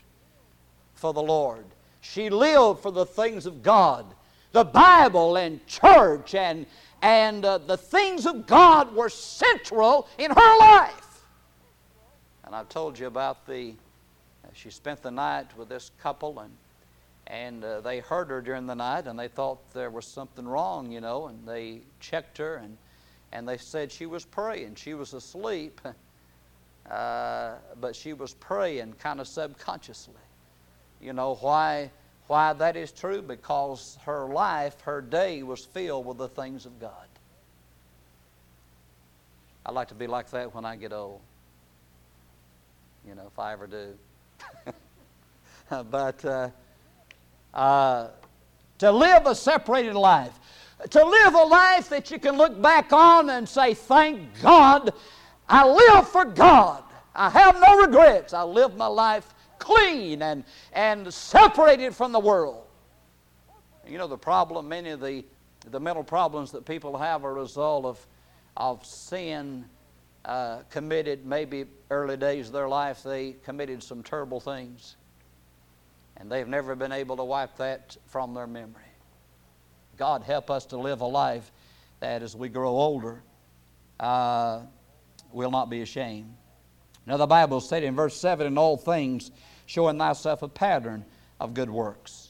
for 0.95 1.13
the 1.13 1.23
Lord. 1.23 1.67
She 2.01 2.31
lived 2.31 2.81
for 2.81 2.91
the 2.91 3.05
things 3.05 3.45
of 3.45 3.63
God. 3.63 4.07
The 4.53 4.65
Bible 4.65 5.37
and 5.37 5.67
church 5.67 6.35
and, 6.35 6.65
and 7.05 7.45
uh, 7.45 7.59
the 7.59 7.77
things 7.77 8.25
of 8.25 8.47
God 8.47 8.97
were 8.97 9.11
central 9.11 10.09
in 10.17 10.31
her 10.31 10.59
life. 10.59 11.23
And 12.45 12.55
I've 12.55 12.71
told 12.71 12.99
you 12.99 13.07
about 13.07 13.47
the, 13.47 13.75
uh, 14.43 14.49
she 14.55 14.71
spent 14.71 15.03
the 15.03 15.11
night 15.11 15.55
with 15.55 15.69
this 15.69 15.91
couple, 16.01 16.39
and, 16.39 16.51
and 17.27 17.63
uh, 17.63 17.83
they 17.83 17.99
heard 17.99 18.31
her 18.31 18.41
during 18.41 18.67
the 18.67 18.75
night, 18.75 19.07
and 19.07 19.19
they 19.19 19.29
thought 19.29 19.59
there 19.75 19.91
was 19.91 20.07
something 20.07 20.49
wrong, 20.49 20.91
you 20.91 21.03
know, 21.03 21.27
and 21.27 21.47
they 21.47 21.83
checked 22.01 22.39
her, 22.39 22.57
and, 22.57 22.79
and 23.33 23.47
they 23.47 23.59
said 23.59 23.93
she 23.93 24.07
was 24.07 24.25
praying. 24.25 24.77
She 24.77 24.95
was 24.95 25.13
asleep, 25.13 25.83
uh, 26.91 27.57
but 27.83 27.95
she 27.95 28.15
was 28.15 28.33
praying 28.33 28.95
kind 28.95 29.21
of 29.21 29.29
subconsciously. 29.29 30.15
You 31.03 31.13
know 31.13 31.35
why? 31.35 31.91
Why 32.27 32.53
that 32.55 32.77
is 32.77 32.91
true? 32.91 33.23
Because 33.23 33.99
her 34.05 34.27
life, 34.27 34.81
her 34.83 35.01
day 35.01 35.43
was 35.43 35.65
filled 35.65 36.07
with 36.07 36.19
the 36.19 36.29
things 36.29 36.67
of 36.67 36.81
God. 36.81 36.93
I'd 39.67 39.75
like 39.75 39.89
to 39.89 39.95
be 39.95 40.07
like 40.07 40.31
that 40.31 40.55
when 40.55 40.65
I 40.65 40.77
get 40.77 40.93
old 40.93 41.21
you 43.07 43.15
know, 43.15 43.27
if 43.27 43.39
I 43.39 43.53
ever 43.53 43.67
do. 43.67 43.95
but 45.91 46.25
uh, 46.25 46.49
uh, 47.53 48.09
to 48.79 48.91
live 48.91 49.27
a 49.27 49.35
separated 49.35 49.95
life, 49.95 50.33
to 50.91 51.05
live 51.05 51.35
a 51.35 51.45
life 51.45 51.89
that 51.91 52.11
you 52.11 52.19
can 52.19 52.37
look 52.37 52.61
back 52.61 52.93
on 52.93 53.31
and 53.31 53.49
say, 53.49 53.75
Thank 53.75 54.41
God, 54.43 54.93
I 55.49 55.67
live 55.67 56.09
for 56.09 56.25
God. 56.25 56.83
I 57.15 57.31
have 57.31 57.61
no 57.61 57.81
regrets. 57.83 58.33
I 58.33 58.43
live 58.43 58.77
my 58.77 58.87
life 58.87 59.34
clean 59.59 60.23
and, 60.23 60.45
and 60.73 61.13
separated 61.13 61.95
from 61.95 62.13
the 62.13 62.21
world. 62.21 62.65
You 63.87 63.99
know, 63.99 64.07
the 64.07 64.19
problem, 64.19 64.69
many 64.69 64.91
of 64.91 65.01
the, 65.01 65.25
the 65.71 65.81
mental 65.81 66.05
problems 66.05 66.53
that 66.53 66.65
people 66.65 66.97
have 66.97 67.25
are 67.25 67.31
a 67.31 67.35
result 67.35 67.85
of, 67.85 68.07
of 68.57 68.85
sin 68.85 69.65
uh, 70.25 70.61
committed, 70.71 71.27
maybe 71.27 71.67
early 71.91 72.17
days 72.17 72.47
of 72.47 72.53
their 72.53 72.69
life, 72.69 73.03
they 73.03 73.33
committed 73.45 73.83
some 73.83 74.03
terrible 74.03 74.41
things. 74.41 74.97
And 76.17 76.31
they've 76.31 76.49
never 76.49 76.75
been 76.75 76.93
able 76.93 77.17
to 77.17 77.25
wipe 77.25 77.57
that 77.57 77.97
from 78.07 78.35
their 78.35 78.47
memory. 78.47 78.83
God 79.97 80.23
help 80.23 80.51
us 80.51 80.65
to 80.67 80.77
live 80.77 81.01
a 81.01 81.07
life 81.07 81.51
that 82.01 82.23
as 82.23 82.35
we 82.35 82.49
grow 82.49 82.71
older, 82.71 83.23
uh, 84.01 84.61
will 85.33 85.51
not 85.51 85.71
be 85.71 85.83
ashamed. 85.83 86.35
Now, 87.07 87.17
the 87.17 87.27
Bible 87.27 87.61
said 87.61 87.83
in 87.83 87.95
verse 87.95 88.17
7 88.17 88.47
In 88.47 88.59
all 88.59 88.77
things, 88.77 89.31
showing 89.67 89.99
thyself 89.99 90.43
a 90.43 90.49
pattern 90.49 91.05
of 91.41 91.55
good 91.55 91.71
works 91.71 92.25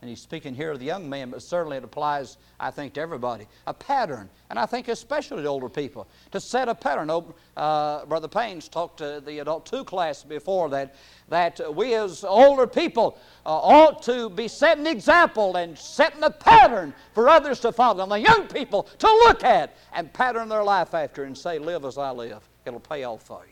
and 0.00 0.08
he's 0.08 0.20
speaking 0.20 0.54
here 0.54 0.70
of 0.70 0.78
the 0.78 0.86
young 0.86 1.10
man, 1.10 1.28
but 1.28 1.42
certainly 1.42 1.76
it 1.76 1.84
applies, 1.84 2.38
I 2.58 2.70
think, 2.70 2.94
to 2.94 3.00
everybody. 3.02 3.46
A 3.66 3.74
pattern, 3.74 4.30
and 4.48 4.58
I 4.58 4.64
think 4.64 4.88
especially 4.88 5.42
to 5.42 5.48
older 5.48 5.68
people, 5.68 6.08
to 6.30 6.40
set 6.40 6.70
a 6.70 6.74
pattern. 6.74 7.10
Oh, 7.10 7.34
uh, 7.54 8.06
Brother 8.06 8.28
Payne's 8.28 8.68
talked 8.68 8.98
to 8.98 9.22
the 9.24 9.40
adult 9.40 9.66
two 9.66 9.84
class 9.84 10.24
before 10.24 10.70
that, 10.70 10.94
that 11.28 11.74
we 11.74 11.94
as 11.94 12.24
older 12.24 12.66
people 12.66 13.18
uh, 13.44 13.50
ought 13.50 14.02
to 14.04 14.30
be 14.30 14.48
setting 14.48 14.84
the 14.84 14.90
example 14.90 15.56
and 15.56 15.78
setting 15.78 16.22
a 16.22 16.30
pattern 16.30 16.94
for 17.12 17.28
others 17.28 17.60
to 17.60 17.70
follow, 17.70 18.02
and 18.02 18.10
the 18.10 18.20
young 18.20 18.46
people 18.46 18.84
to 18.98 19.06
look 19.06 19.44
at 19.44 19.76
and 19.92 20.10
pattern 20.14 20.48
their 20.48 20.64
life 20.64 20.94
after 20.94 21.24
and 21.24 21.36
say, 21.36 21.58
Live 21.58 21.84
as 21.84 21.98
I 21.98 22.10
live. 22.10 22.48
It'll 22.64 22.80
pay 22.80 23.04
off 23.04 23.22
for 23.22 23.42
you. 23.44 23.49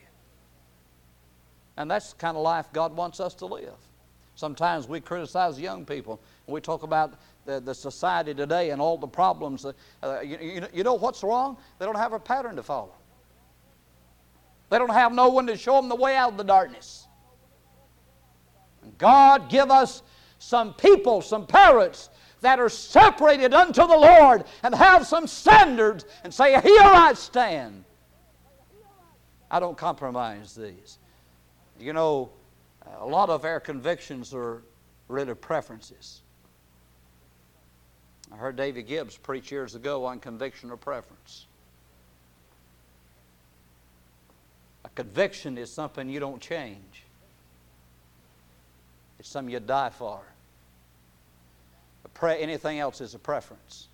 And 1.79 1.89
that's 1.89 2.13
the 2.13 2.19
kind 2.19 2.37
of 2.37 2.43
life 2.43 2.67
God 2.73 2.95
wants 2.95 3.21
us 3.21 3.35
to 3.35 3.47
live. 3.47 3.77
Sometimes 4.35 4.89
we 4.89 5.01
criticize 5.01 5.59
young 5.59 5.85
people 5.85 6.21
And 6.47 6.53
we 6.55 6.61
talk 6.61 6.83
about 6.83 7.15
the, 7.47 7.61
the 7.61 7.75
society 7.75 8.35
today 8.35 8.71
and 8.71 8.83
all 8.83 8.99
the 8.99 9.07
problems. 9.07 9.65
Uh, 9.65 10.21
you, 10.21 10.67
you 10.75 10.83
know 10.83 10.95
what's 10.95 11.23
wrong? 11.23 11.57
They 11.79 11.87
don't 11.87 11.97
have 11.97 12.13
a 12.13 12.19
pattern 12.19 12.57
to 12.57 12.65
follow. 12.65 12.93
They 14.71 14.79
don't 14.79 14.93
have 14.93 15.13
no 15.13 15.29
one 15.29 15.47
to 15.47 15.57
show 15.57 15.77
them 15.77 15.89
the 15.89 15.97
way 15.97 16.17
out 16.17 16.33
of 16.33 16.37
the 16.37 16.45
darkness. 16.45 17.07
God 18.99 19.49
give 19.49 19.71
us 19.71 20.03
some 20.41 20.75
people, 20.75 21.23
some 21.23 21.47
parents 21.47 22.11
that 22.41 22.59
are 22.59 22.69
separated 22.69 23.55
unto 23.55 23.87
the 23.87 23.97
Lord 23.97 24.45
and 24.65 24.75
have 24.75 25.07
some 25.07 25.29
standards 25.29 26.05
and 26.25 26.35
say, 26.35 26.61
Here 26.61 26.81
I 26.83 27.13
stand. 27.15 27.85
I 29.49 29.61
don't 29.61 29.79
compromise 29.79 30.57
these. 30.57 30.99
You 31.79 31.93
know, 31.93 32.31
a 32.99 33.07
lot 33.07 33.31
of 33.31 33.45
our 33.45 33.61
convictions 33.61 34.35
are 34.35 34.63
really 35.09 35.35
preferences. 35.35 36.23
I 38.33 38.37
heard 38.37 38.57
David 38.57 38.87
Gibbs 38.87 39.17
preach 39.17 39.51
years 39.51 39.75
ago 39.75 40.05
on 40.05 40.21
conviction 40.21 40.71
or 40.71 40.77
preference. 40.77 41.47
A 44.85 44.89
conviction 44.91 45.57
is 45.57 45.73
something 45.73 46.09
you 46.09 46.21
don't 46.21 46.41
change. 46.41 47.05
It's 49.19 49.29
something 49.29 49.53
you 49.53 49.61
die 49.61 49.91
for. 49.91 50.21
Pre- 52.15 52.41
anything 52.41 52.81
else 52.81 53.01
is 53.01 53.15
a 53.15 53.19
preference. 53.19 53.89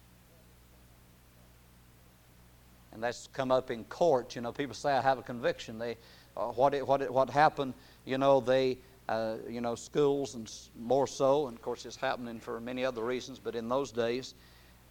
And 2.93 3.03
that's 3.03 3.29
come 3.33 3.51
up 3.51 3.71
in 3.71 3.85
court. 3.85 4.35
You 4.35 4.43
know, 4.43 4.53
people 4.53 4.75
say, 4.75 4.93
I 4.93 5.01
have 5.01 5.19
a 5.19 5.23
conviction. 5.23 5.79
They, 5.79 5.97
uh, 6.37 6.47
what, 6.47 6.75
it, 6.75 6.87
what, 6.87 7.03
it, 7.03 7.13
what 7.13 7.31
happened, 7.31 7.75
you 8.05 8.19
know, 8.19 8.41
they, 8.41 8.79
uh, 9.09 9.37
you 9.49 9.61
know, 9.61 9.75
schools 9.75 10.35
and 10.35 10.51
more 10.79 11.07
so, 11.07 11.47
and 11.47 11.57
of 11.57 11.63
course 11.63 11.87
it's 11.87 11.97
happening 11.97 12.41
for 12.41 12.61
many 12.61 12.85
other 12.85 13.03
reasons, 13.03 13.39
but 13.39 13.55
in 13.55 13.69
those 13.69 13.93
days, 13.93 14.35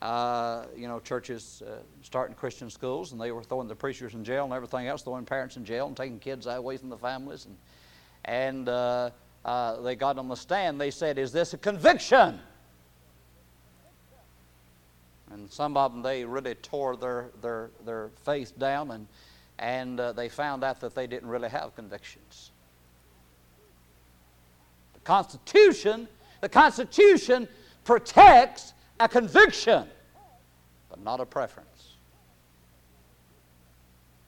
uh, 0.02 0.66
you 0.76 0.88
know, 0.88 1.00
churches 1.00 1.64
uh, 1.66 1.76
starting 2.02 2.36
Christian 2.36 2.70
schools, 2.70 3.14
and 3.14 3.22
they 3.22 3.32
were 3.32 3.44
throwing 3.44 3.68
the 3.68 3.76
preachers 3.76 4.14
in 4.14 4.24
jail 4.24 4.44
and 4.44 4.54
everything 4.54 4.88
else, 4.88 5.02
throwing 5.02 5.26
parents 5.26 5.56
in 5.56 5.64
jail 5.64 5.88
and 5.88 5.96
taking 5.96 6.20
kids 6.20 6.46
away 6.46 6.76
from 6.78 6.90
the 6.90 6.98
families. 6.98 7.46
And, 7.46 7.58
and 8.26 8.70
uh, 8.70 9.12
uh, 9.46 9.82
they 9.82 9.96
got 9.96 10.18
on 10.18 10.28
the 10.28 10.36
stand, 10.36 10.80
they 10.80 10.92
said, 10.92 11.18
Is 11.18 11.32
this 11.32 11.54
a 11.54 11.58
conviction? 11.58 12.40
And 15.32 15.50
some 15.50 15.78
of 15.78 15.94
them, 15.94 16.02
they 16.04 16.26
really 16.26 16.56
tore 16.56 16.96
their, 16.96 17.30
their, 17.42 17.72
their 17.86 18.10
faith 18.24 18.58
down 18.60 18.92
and 18.92 19.08
and 19.64 19.98
uh, 19.98 20.12
they 20.12 20.28
found 20.28 20.62
out 20.62 20.82
that 20.82 20.94
they 20.94 21.08
didn't 21.08 21.30
really 21.30 21.48
have 21.48 21.74
convictions. 21.74 22.52
The 24.94 25.00
Constitution, 25.00 26.10
the 26.42 26.50
Constitution 26.50 27.48
protects 27.86 28.74
a 29.00 29.08
conviction, 29.08 29.88
but 30.90 31.02
not 31.02 31.22
a 31.22 31.26
preference. 31.26 31.96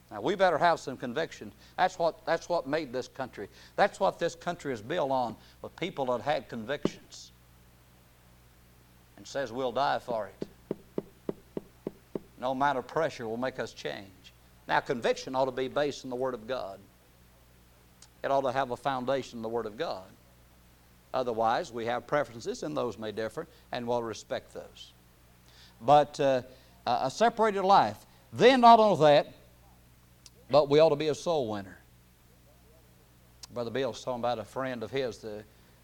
Now 0.09 0.21
we 0.21 0.35
better 0.35 0.57
have 0.57 0.79
some 0.79 0.95
conviction. 0.95 1.51
That's 1.75 1.99
what, 1.99 2.25
that's 2.25 2.47
what 2.47 2.65
made 2.65 2.93
this 2.93 3.09
country. 3.09 3.49
That's 3.75 3.99
what 3.99 4.17
this 4.17 4.35
country 4.35 4.71
is 4.71 4.81
built 4.81 5.11
on, 5.11 5.35
with 5.61 5.75
people 5.75 6.05
that 6.05 6.21
had 6.21 6.47
convictions. 6.47 7.33
And 9.17 9.27
says 9.27 9.51
we'll 9.51 9.73
die 9.73 9.99
for 9.99 10.27
it. 10.27 11.03
No 12.39 12.51
amount 12.51 12.77
of 12.77 12.87
pressure 12.87 13.27
will 13.27 13.35
make 13.35 13.59
us 13.59 13.73
change. 13.73 14.24
Now 14.67 14.79
conviction 14.79 15.35
ought 15.35 15.45
to 15.45 15.51
be 15.51 15.67
based 15.67 16.03
in 16.03 16.09
the 16.09 16.15
Word 16.15 16.33
of 16.33 16.47
God. 16.47 16.79
It 18.23 18.31
ought 18.31 18.41
to 18.41 18.51
have 18.51 18.71
a 18.71 18.77
foundation 18.77 19.39
in 19.39 19.43
the 19.43 19.49
Word 19.49 19.65
of 19.65 19.77
God. 19.77 20.05
Otherwise, 21.13 21.71
we 21.71 21.85
have 21.85 22.07
preferences, 22.07 22.63
and 22.63 22.75
those 22.75 22.97
may 22.97 23.11
differ, 23.11 23.47
and 23.71 23.87
we'll 23.87 24.03
respect 24.03 24.53
those. 24.53 24.93
But 25.79 26.19
uh, 26.19 26.41
a 26.85 27.09
separated 27.09 27.63
life. 27.63 27.97
Then, 28.33 28.61
not 28.61 28.79
only 28.79 28.99
that, 29.05 29.33
but 30.49 30.69
we 30.69 30.79
ought 30.79 30.89
to 30.89 30.95
be 30.95 31.07
a 31.07 31.15
soul 31.15 31.49
winner. 31.49 31.77
Brother 33.53 33.71
Bill's 33.71 34.03
talking 34.03 34.19
about 34.19 34.39
a 34.39 34.43
friend 34.43 34.83
of 34.83 34.91
his. 34.91 35.19
The, 35.19 35.43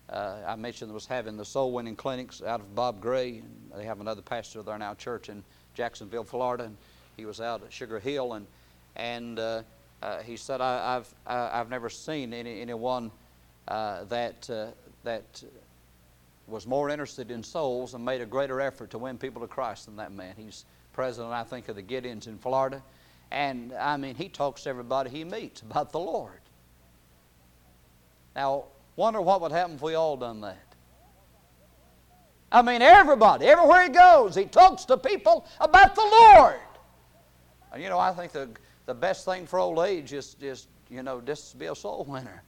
uh, 0.10 0.38
I 0.46 0.56
mentioned 0.56 0.92
was 0.94 1.06
having 1.06 1.38
the 1.38 1.46
soul 1.46 1.72
winning 1.72 1.96
clinics 1.96 2.42
out 2.42 2.60
of 2.60 2.76
Bob 2.76 3.00
Gray. 3.00 3.38
And 3.38 3.72
they 3.74 3.86
have 3.86 4.02
another 4.02 4.22
pastor 4.22 4.62
there 4.62 4.78
now, 4.78 4.94
church 4.94 5.30
in 5.30 5.44
Jacksonville, 5.74 6.26
Florida. 6.26 6.66
And 6.66 6.78
he 7.16 7.26
was 7.26 7.40
out 7.40 7.64
at 7.64 7.72
Sugar 7.72 8.00
Hill, 8.00 8.34
and 8.34 8.46
and 8.96 9.40
uh, 9.40 9.64
uh, 10.02 10.20
he 10.20 10.36
said, 10.38 10.62
I, 10.62 10.94
have 10.94 11.14
I've 11.26 11.70
never 11.70 11.90
seen 11.90 12.34
any, 12.34 12.62
anyone 12.62 13.12
uh, 13.68 14.04
that 14.06 14.50
uh, 14.50 14.68
that 15.04 15.44
was 16.48 16.68
more 16.68 16.90
interested 16.90 17.32
in 17.32 17.44
souls 17.44 17.94
and 17.94 18.04
made 18.04 18.22
a 18.22 18.26
greater 18.26 18.60
effort 18.60 18.92
to 18.92 18.98
win 18.98 19.18
people 19.18 19.42
to 19.42 19.48
Christ 19.48 19.86
than 19.86 19.96
that 19.96 20.12
man. 20.12 20.34
He's 20.36 20.66
president, 20.94 21.34
I 21.34 21.44
think, 21.44 21.70
of 21.70 21.76
the 21.76 21.84
Gideons 21.84 22.28
in 22.28 22.38
Florida. 22.38 22.84
And 23.32 23.74
I 23.74 23.96
mean, 23.98 24.16
he 24.16 24.28
talks 24.28 24.64
to 24.64 24.70
everybody 24.70 25.10
he 25.10 25.24
meets 25.24 25.62
about 25.62 25.92
the 25.92 26.00
Lord. 26.00 26.42
Now, 28.36 28.66
wonder 28.96 29.22
what 29.22 29.42
would 29.42 29.52
happen 29.52 29.76
if 29.76 29.82
we 29.82 29.96
all 29.96 30.18
done 30.18 30.42
that. 30.42 30.58
I 32.52 32.62
mean, 32.62 32.82
everybody, 32.82 33.46
everywhere 33.46 33.84
he 33.84 33.90
goes, 33.90 34.36
he 34.36 34.46
talks 34.46 34.84
to 34.86 34.98
people 34.98 35.46
about 35.62 35.96
the 35.96 36.02
Lord. 36.02 36.60
And 37.72 37.82
you 37.82 37.88
know, 37.88 38.00
I 38.00 38.12
think 38.12 38.34
the, 38.34 38.50
the 38.86 38.94
best 38.94 39.26
thing 39.26 39.46
for 39.46 39.60
old 39.60 39.80
age 39.80 40.14
is 40.14 40.36
just, 40.36 40.68
you 40.90 41.04
know, 41.04 41.22
just 41.22 41.52
to 41.52 41.58
be 41.58 41.68
a 41.68 41.76
soul 41.76 42.06
winner. 42.08 42.44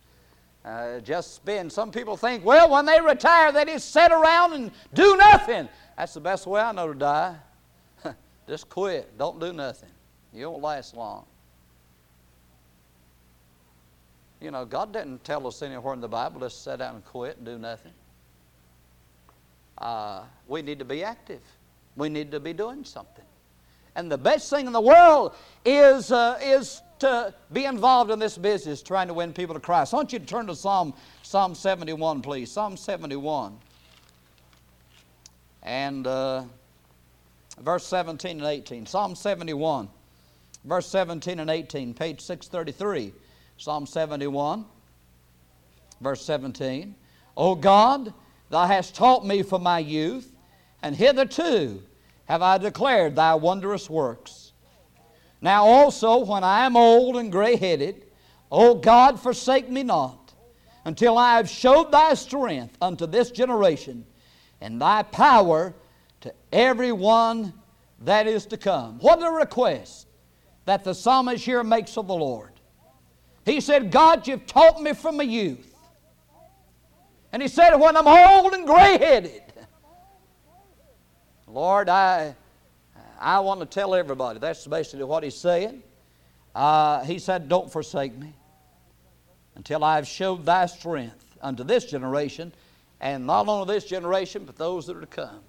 Uh, 0.65 0.99
just 1.01 1.35
spend. 1.35 1.71
Some 1.71 1.91
people 1.91 2.15
think, 2.15 2.45
well, 2.45 2.69
when 2.69 2.85
they 2.85 3.01
retire, 3.01 3.51
they 3.51 3.65
just 3.65 3.91
sit 3.91 4.11
around 4.11 4.53
and 4.53 4.71
do 4.93 5.17
nothing. 5.17 5.67
That's 5.97 6.13
the 6.13 6.21
best 6.21 6.47
way 6.47 6.61
I 6.61 6.71
know 6.71 6.93
to 6.93 6.97
die. 6.97 7.35
just 8.47 8.69
quit. 8.69 9.17
Don't 9.17 9.39
do 9.39 9.51
nothing. 9.51 9.89
You 10.33 10.49
won't 10.49 10.63
last 10.63 10.95
long. 10.95 11.25
You 14.39 14.51
know, 14.51 14.65
God 14.65 14.93
didn't 14.93 15.23
tell 15.23 15.45
us 15.47 15.61
anywhere 15.61 15.93
in 15.93 16.01
the 16.01 16.07
Bible 16.07 16.39
to 16.41 16.49
sit 16.49 16.79
down 16.79 16.95
and 16.95 17.05
quit 17.05 17.37
and 17.37 17.45
do 17.45 17.57
nothing. 17.57 17.93
Uh, 19.77 20.23
we 20.47 20.61
need 20.61 20.79
to 20.79 20.85
be 20.85 21.03
active. 21.03 21.41
We 21.95 22.09
need 22.09 22.31
to 22.31 22.39
be 22.39 22.53
doing 22.53 22.83
something. 22.83 23.25
And 23.95 24.11
the 24.11 24.17
best 24.17 24.49
thing 24.49 24.67
in 24.67 24.73
the 24.73 24.81
world 24.81 25.35
is, 25.65 26.11
uh, 26.11 26.39
is 26.41 26.81
to 26.99 27.33
be 27.51 27.65
involved 27.65 28.11
in 28.11 28.19
this 28.19 28.37
business, 28.37 28.81
trying 28.81 29.07
to 29.07 29.13
win 29.13 29.33
people 29.33 29.53
to 29.53 29.61
Christ. 29.61 29.93
I 29.93 29.97
want 29.97 30.13
you 30.13 30.19
to 30.19 30.25
turn 30.25 30.47
to 30.47 30.55
Psalm, 30.55 30.93
Psalm 31.21 31.53
71, 31.53 32.21
please. 32.21 32.51
Psalm 32.51 32.77
71. 32.77 33.57
And 35.61 36.07
uh, 36.07 36.43
verse 37.59 37.85
17 37.85 38.39
and 38.39 38.47
18. 38.47 38.85
Psalm 38.85 39.15
71 39.15 39.89
verse 40.65 40.87
17 40.87 41.39
and 41.39 41.49
18, 41.49 41.93
page 41.93 42.21
633, 42.21 43.13
Psalm 43.57 43.85
71, 43.85 44.65
verse 46.01 46.23
17. 46.25 46.95
O 47.35 47.55
God, 47.55 48.13
thou 48.49 48.65
hast 48.65 48.95
taught 48.95 49.25
me 49.25 49.43
from 49.43 49.63
my 49.63 49.79
youth, 49.79 50.31
and 50.81 50.95
hitherto 50.95 51.81
have 52.25 52.41
I 52.41 52.57
declared 52.57 53.15
thy 53.15 53.35
wondrous 53.35 53.89
works. 53.89 54.53
Now 55.41 55.65
also, 55.65 56.19
when 56.19 56.43
I 56.43 56.65
am 56.65 56.77
old 56.77 57.17
and 57.17 57.31
gray 57.31 57.55
headed, 57.55 58.05
O 58.51 58.75
God, 58.75 59.19
forsake 59.19 59.69
me 59.69 59.83
not, 59.83 60.33
until 60.85 61.17
I 61.17 61.37
have 61.37 61.49
showed 61.49 61.91
thy 61.91 62.13
strength 62.13 62.77
unto 62.81 63.05
this 63.05 63.31
generation, 63.31 64.05
and 64.61 64.81
thy 64.81 65.03
power 65.03 65.73
to 66.21 66.33
every 66.51 66.91
one 66.91 67.53
that 68.01 68.27
is 68.27 68.45
to 68.47 68.57
come. 68.57 68.99
What 68.99 69.21
a 69.21 69.31
request! 69.31 70.07
that 70.65 70.83
the 70.83 70.93
psalmist 70.93 71.43
here 71.43 71.63
makes 71.63 71.97
of 71.97 72.07
the 72.07 72.15
Lord. 72.15 72.51
He 73.45 73.59
said, 73.59 73.91
God, 73.91 74.27
you've 74.27 74.45
taught 74.45 74.81
me 74.81 74.93
from 74.93 75.17
my 75.17 75.23
youth. 75.23 75.75
And 77.31 77.41
he 77.41 77.47
said, 77.47 77.75
when 77.75 77.97
I'm 77.97 78.07
old 78.07 78.53
and 78.53 78.65
gray 78.65 78.97
headed, 78.97 79.41
Lord, 81.53 81.87
I, 81.87 82.35
I 83.19 83.39
want 83.41 83.59
to 83.59 83.67
tell 83.67 83.93
everybody. 83.93 84.39
That's 84.39 84.65
basically 84.65 85.05
what 85.05 85.23
he's 85.23 85.37
saying. 85.37 85.83
Uh, 86.55 87.03
he 87.03 87.19
said, 87.19 87.47
Don't 87.47 87.71
forsake 87.71 88.17
me 88.17 88.33
until 89.55 89.83
I 89.83 89.97
have 89.97 90.07
showed 90.07 90.45
thy 90.45 90.65
strength 90.65 91.37
unto 91.41 91.63
this 91.63 91.85
generation, 91.85 92.51
and 92.99 93.27
not 93.27 93.47
only 93.47 93.71
this 93.71 93.85
generation, 93.85 94.45
but 94.45 94.57
those 94.57 94.87
that 94.87 94.97
are 94.97 95.01
to 95.01 95.05
come. 95.05 95.41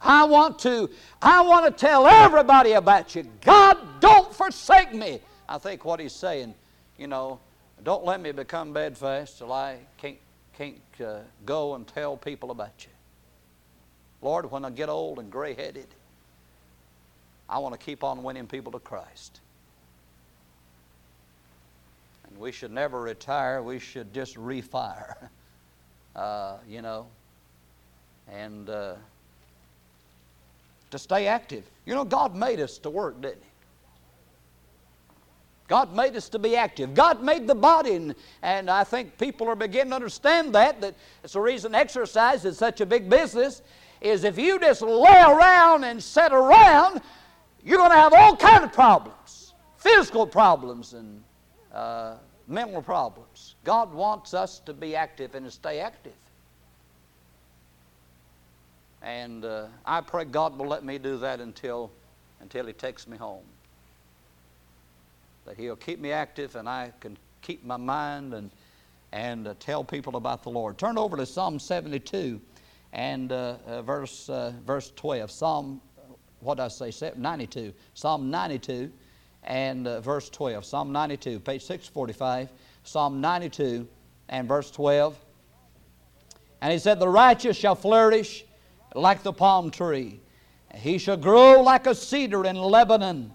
I 0.00 0.24
want 0.24 0.60
to, 0.60 0.88
I 1.20 1.42
want 1.42 1.66
to 1.66 1.72
tell 1.72 2.06
everybody 2.06 2.72
about 2.72 3.14
you. 3.14 3.26
God, 3.42 3.76
don't 4.00 4.32
forsake 4.32 4.94
me. 4.94 5.20
I 5.46 5.58
think 5.58 5.84
what 5.84 6.00
he's 6.00 6.14
saying, 6.14 6.54
you 6.96 7.06
know, 7.06 7.40
don't 7.82 8.04
let 8.04 8.20
me 8.20 8.32
become 8.32 8.72
bedfast 8.72 9.38
till 9.38 9.52
I 9.52 9.78
can't, 9.98 10.18
can't 10.56 10.80
uh, 11.04 11.18
go 11.44 11.74
and 11.74 11.86
tell 11.86 12.16
people 12.16 12.50
about 12.50 12.86
you. 12.86 12.90
Lord, 14.22 14.50
when 14.50 14.64
I 14.64 14.70
get 14.70 14.88
old 14.88 15.18
and 15.18 15.30
gray 15.30 15.54
headed, 15.54 15.86
I 17.48 17.58
want 17.58 17.78
to 17.78 17.84
keep 17.84 18.02
on 18.04 18.22
winning 18.22 18.46
people 18.46 18.72
to 18.72 18.78
Christ. 18.78 19.40
And 22.28 22.38
we 22.38 22.52
should 22.52 22.72
never 22.72 23.00
retire, 23.00 23.62
we 23.62 23.78
should 23.78 24.12
just 24.12 24.36
refire, 24.36 25.28
uh, 26.16 26.56
you 26.68 26.82
know. 26.82 27.06
And. 28.30 28.68
Uh, 28.68 28.94
to 30.90 30.98
stay 30.98 31.26
active. 31.26 31.64
You 31.86 31.94
know, 31.94 32.04
God 32.04 32.34
made 32.34 32.60
us 32.60 32.78
to 32.78 32.90
work, 32.90 33.20
didn't 33.20 33.42
He? 33.42 33.48
God 35.68 35.94
made 35.94 36.16
us 36.16 36.30
to 36.30 36.38
be 36.38 36.56
active. 36.56 36.94
God 36.94 37.22
made 37.22 37.46
the 37.46 37.54
body, 37.54 37.94
and, 37.94 38.14
and 38.42 38.70
I 38.70 38.84
think 38.84 39.18
people 39.18 39.48
are 39.48 39.54
beginning 39.54 39.90
to 39.90 39.96
understand 39.96 40.54
that. 40.54 40.80
That 40.80 40.94
it's 41.22 41.34
the 41.34 41.40
reason 41.40 41.74
exercise 41.74 42.46
is 42.46 42.56
such 42.56 42.80
a 42.80 42.86
big 42.86 43.10
business. 43.10 43.60
Is 44.00 44.24
if 44.24 44.38
you 44.38 44.60
just 44.60 44.82
lay 44.82 45.22
around 45.22 45.84
and 45.84 46.02
sit 46.02 46.32
around, 46.32 47.00
you're 47.64 47.78
going 47.78 47.90
to 47.90 47.96
have 47.96 48.12
all 48.12 48.36
kinds 48.36 48.64
of 48.64 48.72
problems, 48.72 49.54
physical 49.76 50.26
problems 50.26 50.94
and 50.94 51.22
uh, 51.72 52.14
mental 52.46 52.80
problems. 52.80 53.56
God 53.64 53.92
wants 53.92 54.34
us 54.34 54.60
to 54.60 54.72
be 54.72 54.96
active 54.96 55.34
and 55.34 55.44
to 55.44 55.50
stay 55.50 55.80
active. 55.80 56.12
And 59.02 59.44
uh, 59.44 59.66
I 59.84 60.00
pray 60.00 60.24
God 60.24 60.58
will 60.58 60.66
let 60.66 60.84
me 60.84 60.98
do 60.98 61.18
that 61.18 61.40
until, 61.40 61.90
until 62.40 62.66
He 62.66 62.72
takes 62.72 63.06
me 63.06 63.16
home. 63.16 63.44
That 65.44 65.56
He'll 65.56 65.76
keep 65.76 66.00
me 66.00 66.12
active 66.12 66.56
and 66.56 66.68
I 66.68 66.92
can 67.00 67.16
keep 67.42 67.64
my 67.64 67.76
mind 67.76 68.34
and, 68.34 68.50
and 69.12 69.48
uh, 69.48 69.54
tell 69.60 69.84
people 69.84 70.16
about 70.16 70.42
the 70.42 70.50
Lord. 70.50 70.78
Turn 70.78 70.98
over 70.98 71.16
to 71.16 71.26
Psalm 71.26 71.58
72 71.58 72.40
and 72.92 73.32
uh, 73.32 73.56
uh 73.66 73.82
verse, 73.82 74.28
uh, 74.28 74.52
verse 74.66 74.92
12. 74.96 75.30
Psalm, 75.30 75.80
what 76.40 76.56
did 76.56 76.64
I 76.64 76.90
say? 76.90 77.12
92. 77.16 77.72
Psalm 77.94 78.30
92 78.30 78.90
and 79.44 79.86
verse 80.02 80.28
12. 80.30 80.64
Psalm 80.64 80.92
92, 80.92 81.40
page 81.40 81.62
645. 81.62 82.50
Psalm 82.84 83.20
92 83.20 83.86
and 84.28 84.48
verse 84.48 84.70
12. 84.70 85.16
And 86.60 86.72
he 86.72 86.78
said, 86.78 86.98
The 86.98 87.08
righteous 87.08 87.56
shall 87.56 87.74
flourish 87.74 88.44
like 88.94 89.22
the 89.22 89.32
palm 89.32 89.70
tree. 89.70 90.20
He 90.74 90.98
shall 90.98 91.16
grow 91.16 91.62
like 91.62 91.86
a 91.86 91.94
cedar 91.94 92.44
in 92.44 92.56
Lebanon. 92.56 93.32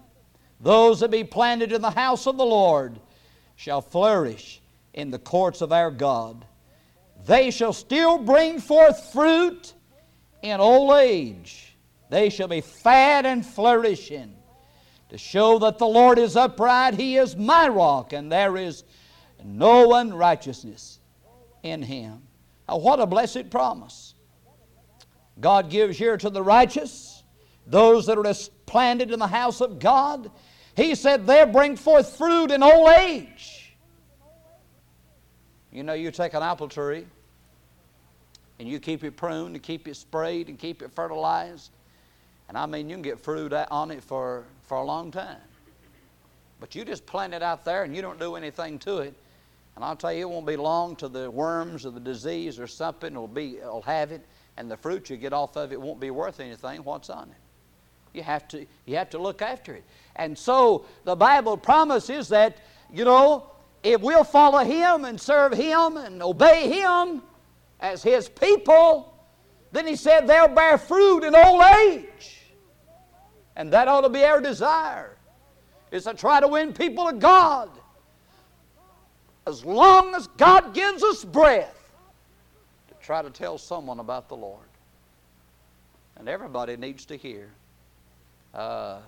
Those 0.60 1.00
that 1.00 1.10
be 1.10 1.24
planted 1.24 1.72
in 1.72 1.82
the 1.82 1.90
house 1.90 2.26
of 2.26 2.36
the 2.36 2.44
Lord 2.44 3.00
shall 3.56 3.80
flourish 3.80 4.62
in 4.92 5.10
the 5.10 5.18
courts 5.18 5.60
of 5.60 5.72
our 5.72 5.90
God. 5.90 6.44
They 7.26 7.50
shall 7.50 7.72
still 7.72 8.18
bring 8.18 8.60
forth 8.60 9.12
fruit 9.12 9.72
in 10.42 10.60
old 10.60 10.92
age. 10.94 11.76
They 12.10 12.28
shall 12.28 12.48
be 12.48 12.60
fat 12.60 13.24
and 13.26 13.44
flourishing. 13.44 14.36
to 15.10 15.18
show 15.18 15.58
that 15.60 15.78
the 15.78 15.86
Lord 15.86 16.18
is 16.18 16.36
upright. 16.36 16.94
He 16.94 17.16
is 17.16 17.36
my 17.36 17.68
rock, 17.68 18.12
and 18.12 18.32
there 18.32 18.56
is 18.56 18.84
no 19.44 19.94
unrighteousness 19.94 20.98
in 21.62 21.82
him. 21.82 22.22
Now, 22.68 22.78
what 22.78 22.98
a 22.98 23.06
blessed 23.06 23.50
promise. 23.50 24.14
God 25.40 25.70
gives 25.70 25.98
here 25.98 26.16
to 26.16 26.30
the 26.30 26.42
righteous, 26.42 27.22
those 27.66 28.06
that 28.06 28.18
are 28.18 28.34
planted 28.66 29.10
in 29.10 29.18
the 29.18 29.26
house 29.26 29.60
of 29.60 29.78
God. 29.78 30.30
He 30.76 30.94
said, 30.94 31.26
They'll 31.26 31.46
bring 31.46 31.76
forth 31.76 32.16
fruit 32.16 32.50
in 32.50 32.62
old 32.62 32.88
age. 32.90 33.53
You 35.74 35.82
know, 35.82 35.92
you 35.92 36.10
take 36.12 36.34
an 36.34 36.42
apple 36.42 36.68
tree 36.68 37.04
and 38.60 38.68
you 38.68 38.78
keep 38.78 39.02
it 39.02 39.16
pruned 39.16 39.56
and 39.56 39.62
keep 39.62 39.88
it 39.88 39.96
sprayed 39.96 40.48
and 40.48 40.56
keep 40.56 40.80
it 40.82 40.92
fertilized. 40.92 41.72
And 42.48 42.56
I 42.56 42.64
mean, 42.66 42.88
you 42.88 42.94
can 42.94 43.02
get 43.02 43.18
fruit 43.18 43.52
on 43.52 43.90
it 43.90 44.02
for, 44.02 44.44
for 44.62 44.78
a 44.78 44.84
long 44.84 45.10
time. 45.10 45.36
But 46.60 46.76
you 46.76 46.84
just 46.84 47.04
plant 47.04 47.34
it 47.34 47.42
out 47.42 47.64
there 47.64 47.82
and 47.82 47.94
you 47.94 48.02
don't 48.02 48.20
do 48.20 48.36
anything 48.36 48.78
to 48.80 48.98
it. 48.98 49.14
And 49.74 49.84
I'll 49.84 49.96
tell 49.96 50.12
you, 50.12 50.20
it 50.22 50.30
won't 50.30 50.46
be 50.46 50.56
long 50.56 50.94
till 50.94 51.08
the 51.08 51.28
worms 51.28 51.84
or 51.84 51.90
the 51.90 51.98
disease 51.98 52.60
or 52.60 52.68
something 52.68 53.12
will 53.12 53.26
be 53.26 53.58
will 53.60 53.82
have 53.82 54.12
it, 54.12 54.24
and 54.56 54.70
the 54.70 54.76
fruit 54.76 55.10
you 55.10 55.16
get 55.16 55.32
off 55.32 55.56
of 55.56 55.72
it 55.72 55.80
won't 55.80 55.98
be 55.98 56.12
worth 56.12 56.38
anything. 56.38 56.84
What's 56.84 57.10
on 57.10 57.28
it? 57.30 58.16
You 58.16 58.22
have 58.22 58.46
to 58.48 58.64
you 58.86 58.96
have 58.96 59.10
to 59.10 59.18
look 59.18 59.42
after 59.42 59.74
it. 59.74 59.82
And 60.14 60.38
so 60.38 60.86
the 61.02 61.16
Bible 61.16 61.56
promises 61.56 62.28
that 62.28 62.58
you 62.92 63.04
know 63.04 63.50
if 63.84 64.00
we'll 64.00 64.24
follow 64.24 64.64
Him 64.64 65.04
and 65.04 65.20
serve 65.20 65.52
Him 65.52 65.98
and 65.98 66.22
obey 66.22 66.68
Him 66.68 67.22
as 67.78 68.02
His 68.02 68.28
people, 68.28 69.14
then 69.72 69.86
He 69.86 69.94
said 69.94 70.26
they'll 70.26 70.48
bear 70.48 70.78
fruit 70.78 71.22
in 71.22 71.34
old 71.36 71.62
age. 71.62 72.40
And 73.56 73.72
that 73.72 73.86
ought 73.86 74.00
to 74.00 74.08
be 74.08 74.24
our 74.24 74.40
desire, 74.40 75.16
is 75.92 76.04
to 76.04 76.14
try 76.14 76.40
to 76.40 76.48
win 76.48 76.72
people 76.72 77.06
to 77.06 77.12
God. 77.12 77.70
As 79.46 79.64
long 79.64 80.14
as 80.14 80.26
God 80.38 80.74
gives 80.74 81.04
us 81.04 81.22
breath, 81.22 81.92
to 82.88 82.94
try 83.04 83.20
to 83.20 83.30
tell 83.30 83.58
someone 83.58 84.00
about 84.00 84.28
the 84.28 84.34
Lord. 84.34 84.64
And 86.16 86.28
everybody 86.28 86.76
needs 86.78 87.04
to 87.06 87.16
hear. 87.16 87.50
Uh, 88.54 89.00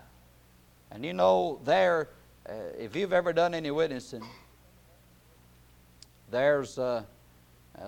and 0.90 1.04
you 1.04 1.14
know, 1.14 1.60
there, 1.64 2.10
uh, 2.48 2.52
if 2.78 2.94
you've 2.94 3.14
ever 3.14 3.32
done 3.32 3.54
any 3.54 3.70
witnessing, 3.70 4.22
there's, 6.30 6.78
uh, 6.78 7.02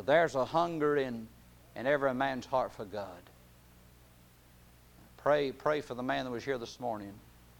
there's 0.04 0.34
a 0.34 0.44
hunger 0.44 0.96
in, 0.96 1.26
in 1.76 1.86
every 1.86 2.14
man's 2.14 2.46
heart 2.46 2.72
for 2.72 2.84
God. 2.84 3.22
Pray, 5.16 5.52
pray 5.52 5.80
for 5.80 5.94
the 5.94 6.02
man 6.02 6.24
that 6.24 6.30
was 6.30 6.44
here 6.44 6.58
this 6.58 6.78
morning, 6.78 7.12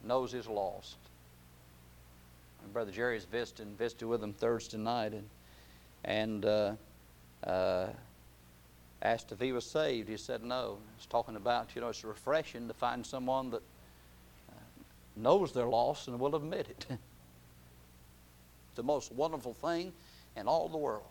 knows 0.04 0.32
he's 0.32 0.46
lost. 0.46 0.96
And 2.62 2.72
Brother 2.72 2.92
Jerry's 2.92 3.24
visiting, 3.24 3.74
visited 3.76 4.06
with 4.06 4.22
him 4.22 4.32
Thursday 4.32 4.78
night, 4.78 5.12
and, 5.12 5.28
and 6.04 6.44
uh, 6.44 6.72
uh, 7.44 7.86
asked 9.02 9.32
if 9.32 9.40
he 9.40 9.52
was 9.52 9.64
saved. 9.64 10.08
He 10.08 10.16
said 10.16 10.44
no. 10.44 10.78
He's 10.96 11.06
talking 11.06 11.36
about, 11.36 11.74
you 11.74 11.80
know, 11.80 11.88
it's 11.88 12.04
refreshing 12.04 12.68
to 12.68 12.74
find 12.74 13.04
someone 13.04 13.50
that 13.50 13.62
uh, 14.50 14.54
knows 15.16 15.52
they're 15.52 15.66
lost 15.66 16.08
and 16.08 16.18
will 16.20 16.36
admit 16.36 16.68
it. 16.68 16.86
it's 16.90 16.98
the 18.76 18.82
most 18.82 19.12
wonderful 19.12 19.54
thing 19.54 19.92
in 20.36 20.46
all 20.46 20.68
the 20.68 20.78
world. 20.78 21.04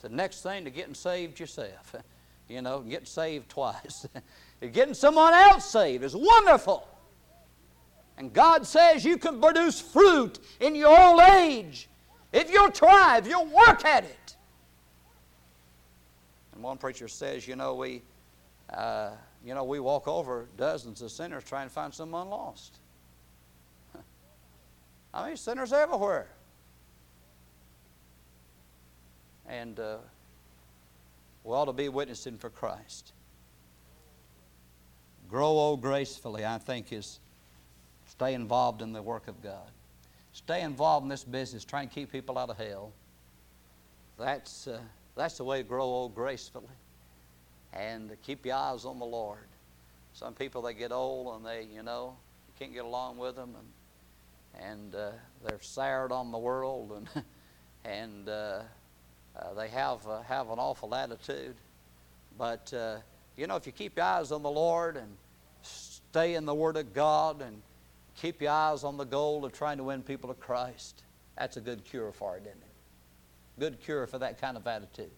The 0.00 0.08
next 0.08 0.42
thing 0.42 0.64
to 0.64 0.70
getting 0.70 0.94
saved 0.94 1.40
yourself. 1.40 1.94
You 2.46 2.60
know, 2.60 2.80
getting 2.80 3.06
saved 3.06 3.48
twice. 3.48 4.06
getting 4.60 4.92
someone 4.92 5.32
else 5.32 5.64
saved 5.64 6.04
is 6.04 6.14
wonderful. 6.14 6.86
And 8.18 8.34
God 8.34 8.66
says 8.66 9.02
you 9.02 9.16
can 9.16 9.40
produce 9.40 9.80
fruit 9.80 10.38
in 10.60 10.74
your 10.74 10.94
old 10.94 11.20
age 11.20 11.88
if 12.34 12.52
you'll 12.52 12.70
try, 12.70 13.16
if 13.18 13.26
you'll 13.26 13.46
work 13.46 13.84
at 13.84 14.04
it. 14.04 14.36
And 16.52 16.62
one 16.62 16.76
preacher 16.76 17.08
says, 17.08 17.48
you 17.48 17.56
know, 17.56 17.74
we, 17.74 18.02
uh, 18.72 19.10
you 19.44 19.54
know, 19.54 19.64
we 19.64 19.80
walk 19.80 20.06
over 20.06 20.48
dozens 20.56 21.00
of 21.00 21.10
sinners 21.10 21.44
trying 21.44 21.68
to 21.68 21.72
find 21.72 21.94
someone 21.94 22.28
lost. 22.28 22.78
I 25.14 25.28
mean, 25.28 25.36
sinners 25.36 25.72
everywhere. 25.72 26.28
And 29.48 29.78
uh, 29.78 29.96
we 31.44 31.52
ought 31.52 31.66
to 31.66 31.72
be 31.72 31.88
witnessing 31.88 32.38
for 32.38 32.50
Christ. 32.50 33.12
Grow 35.28 35.48
old 35.48 35.82
gracefully, 35.82 36.44
I 36.44 36.58
think, 36.58 36.92
is 36.92 37.18
stay 38.06 38.34
involved 38.34 38.82
in 38.82 38.92
the 38.92 39.02
work 39.02 39.28
of 39.28 39.42
God. 39.42 39.70
Stay 40.32 40.62
involved 40.62 41.04
in 41.04 41.08
this 41.08 41.24
business, 41.24 41.64
try 41.64 41.82
and 41.82 41.90
keep 41.90 42.10
people 42.10 42.38
out 42.38 42.50
of 42.50 42.56
hell. 42.56 42.92
That's, 44.18 44.66
uh, 44.66 44.80
that's 45.16 45.38
the 45.38 45.44
way 45.44 45.58
to 45.58 45.68
grow 45.68 45.84
old 45.84 46.14
gracefully. 46.14 46.66
And 47.72 48.16
keep 48.22 48.46
your 48.46 48.56
eyes 48.56 48.84
on 48.84 48.98
the 48.98 49.04
Lord. 49.04 49.46
Some 50.12 50.34
people, 50.34 50.62
they 50.62 50.74
get 50.74 50.92
old 50.92 51.36
and 51.36 51.46
they, 51.46 51.66
you 51.74 51.82
know, 51.82 52.16
you 52.48 52.54
can't 52.58 52.72
get 52.72 52.84
along 52.84 53.18
with 53.18 53.36
them 53.36 53.54
and, 53.58 54.64
and 54.64 54.94
uh, 54.94 55.10
they're 55.44 55.60
soured 55.60 56.12
on 56.12 56.30
the 56.30 56.38
world 56.38 56.92
and, 56.92 57.24
and 57.84 58.28
uh, 58.28 58.60
they 59.54 59.68
have, 59.68 60.06
uh, 60.06 60.22
have 60.22 60.50
an 60.50 60.58
awful 60.58 60.94
attitude. 60.94 61.56
But, 62.38 62.72
uh, 62.72 62.96
you 63.36 63.46
know, 63.46 63.56
if 63.56 63.66
you 63.66 63.72
keep 63.72 63.96
your 63.96 64.04
eyes 64.04 64.32
on 64.32 64.42
the 64.42 64.50
Lord 64.50 64.96
and 64.96 65.08
stay 65.62 66.34
in 66.34 66.44
the 66.44 66.54
Word 66.54 66.76
of 66.76 66.92
God 66.94 67.42
and 67.42 67.60
keep 68.16 68.40
your 68.40 68.52
eyes 68.52 68.84
on 68.84 68.96
the 68.96 69.04
goal 69.04 69.44
of 69.44 69.52
trying 69.52 69.78
to 69.78 69.84
win 69.84 70.02
people 70.02 70.28
to 70.28 70.34
Christ, 70.34 71.02
that's 71.36 71.56
a 71.56 71.60
good 71.60 71.84
cure 71.84 72.12
for 72.12 72.36
it, 72.36 72.42
isn't 72.42 72.52
it? 72.52 73.60
Good 73.60 73.80
cure 73.80 74.06
for 74.06 74.18
that 74.18 74.40
kind 74.40 74.56
of 74.56 74.66
attitude. 74.66 75.10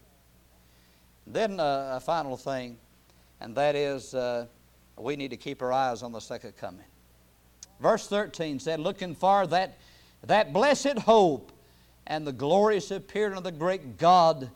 Then 1.25 1.59
uh, 1.59 1.93
a 1.95 1.99
final 1.99 2.37
thing, 2.37 2.77
and 3.41 3.55
that 3.55 3.75
is 3.75 4.13
uh, 4.13 4.45
we 4.97 5.15
need 5.15 5.31
to 5.31 5.37
keep 5.37 5.61
our 5.61 5.73
eyes 5.73 6.01
on 6.03 6.11
the 6.11 6.19
second 6.19 6.55
coming. 6.57 6.85
Verse 7.79 8.07
13 8.07 8.59
said, 8.59 8.79
Looking 8.79 9.13
for 9.13 9.45
that, 9.47 9.77
that 10.23 10.53
blessed 10.53 10.99
hope 10.99 11.51
and 12.07 12.25
the 12.25 12.31
glorious 12.31 12.89
appearing 12.89 13.37
of 13.37 13.43
the 13.43 13.51
great 13.51 13.97
God 13.97 14.49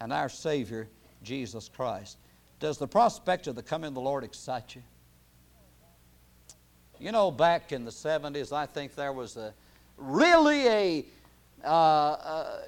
and 0.00 0.12
our 0.12 0.28
Savior, 0.28 0.88
Jesus 1.22 1.68
Christ. 1.68 2.18
Does 2.58 2.78
the 2.78 2.88
prospect 2.88 3.46
of 3.46 3.54
the 3.54 3.62
coming 3.62 3.88
of 3.88 3.94
the 3.94 4.00
Lord 4.00 4.24
excite 4.24 4.74
you? 4.74 4.82
You 6.98 7.12
know, 7.12 7.30
back 7.30 7.72
in 7.72 7.84
the 7.84 7.90
70s, 7.90 8.52
I 8.52 8.66
think 8.66 8.94
there 8.94 9.12
was 9.12 9.36
a, 9.36 9.54
really 9.96 10.66
a, 10.66 11.04
uh, 11.62 11.68
uh, 11.68 12.58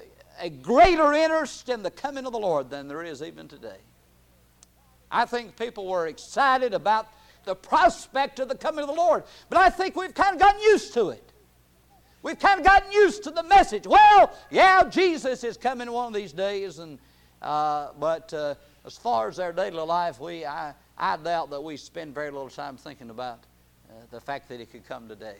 a 0.40 0.50
greater 0.50 1.12
interest 1.12 1.68
in 1.68 1.82
the 1.82 1.90
coming 1.90 2.24
of 2.24 2.32
the 2.32 2.38
Lord 2.38 2.70
than 2.70 2.86
there 2.86 3.02
is 3.02 3.22
even 3.22 3.48
today. 3.48 3.78
I 5.10 5.24
think 5.24 5.56
people 5.56 5.88
were 5.88 6.06
excited 6.06 6.74
about 6.74 7.08
the 7.44 7.56
prospect 7.56 8.38
of 8.38 8.48
the 8.48 8.54
coming 8.54 8.80
of 8.80 8.88
the 8.88 8.94
Lord, 8.94 9.24
but 9.48 9.58
I 9.58 9.70
think 9.70 9.96
we've 9.96 10.14
kind 10.14 10.34
of 10.34 10.38
gotten 10.38 10.60
used 10.60 10.92
to 10.94 11.08
it. 11.10 11.27
We've 12.22 12.38
kind 12.38 12.58
of 12.60 12.66
gotten 12.66 12.90
used 12.90 13.22
to 13.24 13.30
the 13.30 13.42
message. 13.44 13.86
Well, 13.86 14.32
yeah, 14.50 14.88
Jesus 14.88 15.44
is 15.44 15.56
coming 15.56 15.90
one 15.90 16.08
of 16.08 16.14
these 16.14 16.32
days, 16.32 16.78
and 16.78 16.98
uh, 17.40 17.88
but 17.98 18.32
uh, 18.34 18.54
as 18.84 18.96
far 18.96 19.28
as 19.28 19.38
our 19.38 19.52
daily 19.52 19.78
life, 19.78 20.20
we 20.20 20.44
I, 20.44 20.74
I 20.96 21.16
doubt 21.16 21.50
that 21.50 21.62
we 21.62 21.76
spend 21.76 22.14
very 22.14 22.30
little 22.30 22.48
time 22.48 22.76
thinking 22.76 23.10
about 23.10 23.40
uh, 23.88 23.94
the 24.10 24.20
fact 24.20 24.48
that 24.48 24.58
He 24.58 24.66
could 24.66 24.86
come 24.86 25.08
today. 25.08 25.38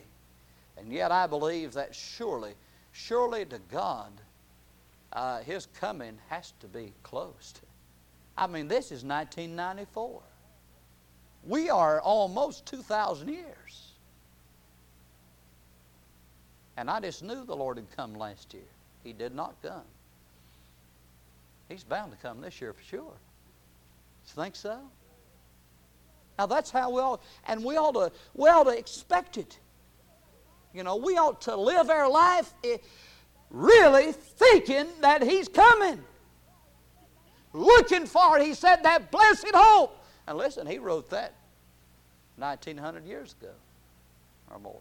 And 0.77 0.93
yet, 0.93 1.11
I 1.11 1.27
believe 1.27 1.73
that 1.73 1.95
surely, 1.95 2.55
surely 2.93 3.45
to 3.47 3.59
God, 3.71 4.12
uh, 5.12 5.41
His 5.41 5.67
coming 5.81 6.19
has 6.29 6.53
to 6.61 6.69
be 6.69 6.93
close. 7.03 7.55
I 8.37 8.47
mean, 8.47 8.69
this 8.69 8.87
is 8.87 9.05
1994. 9.05 10.23
We 11.45 11.71
are 11.71 12.01
almost 12.01 12.67
2,000 12.67 13.29
years. 13.29 13.88
And 16.79 16.88
I 16.88 17.01
just 17.01 17.25
knew 17.25 17.45
the 17.45 17.57
Lord 17.57 17.77
had 17.77 17.91
come 17.97 18.14
last 18.14 18.55
year. 18.55 18.62
He 19.03 19.12
did 19.12 19.35
not 19.35 19.57
come. 19.62 19.83
He's 21.69 21.83
bound 21.83 22.12
to 22.12 22.19
come 22.19 22.41
this 22.41 22.61
year 22.61 22.73
for 22.73 22.85
sure. 22.85 23.01
You 23.03 24.43
think 24.43 24.55
so? 24.55 24.79
Now 26.38 26.47
that's 26.47 26.71
how 26.71 26.91
we 26.91 27.01
ought, 27.01 27.21
and 27.49 27.64
we 27.64 27.77
ought 27.77 27.95
to, 27.95 28.12
we 28.33 28.49
ought 28.49 28.64
to 28.64 28.79
expect 28.79 29.38
it. 29.38 29.59
You 30.73 30.85
know, 30.85 30.95
we 30.95 31.19
ought 31.19 31.41
to 31.43 31.57
live 31.57 31.91
our 31.91 32.09
life 32.09 32.55
eh, 32.62 32.77
really 33.51 34.12
thinking 34.12 34.87
that 35.01 35.25
He's 35.25 35.49
coming. 35.49 36.01
Looking 37.53 38.07
for 38.07 38.38
it. 38.38 38.47
He 38.47 38.55
said 38.55 38.85
that 38.85 39.11
blessed 39.11 39.51
hope. 39.53 40.01
And 40.29 40.38
listen, 40.38 40.64
He 40.64 40.79
wrote 40.79 41.11
that 41.11 41.35
1900 42.37 43.05
years 43.05 43.35
ago 43.41 43.51
or 44.49 44.61
more. 44.61 44.81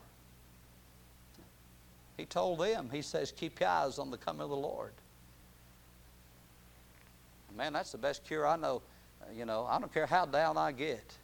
He 2.17 2.25
told 2.25 2.60
them, 2.60 2.89
He 2.91 3.01
says, 3.01 3.32
keep 3.32 3.60
your 3.60 3.69
eyes 3.69 3.99
on 3.99 4.12
the 4.12 4.17
coming 4.17 4.41
of 4.41 4.49
the 4.49 4.56
Lord. 4.58 4.91
Man, 7.56 7.73
that's 7.73 7.91
the 7.91 7.97
best 7.97 8.23
cure 8.25 8.45
I 8.45 8.56
know. 8.56 8.82
You 9.36 9.45
know, 9.45 9.65
I 9.69 9.80
don't 9.80 9.93
care 9.93 10.06
how 10.06 10.25
down 10.25 10.58
I 10.58 10.71
get. 10.71 11.17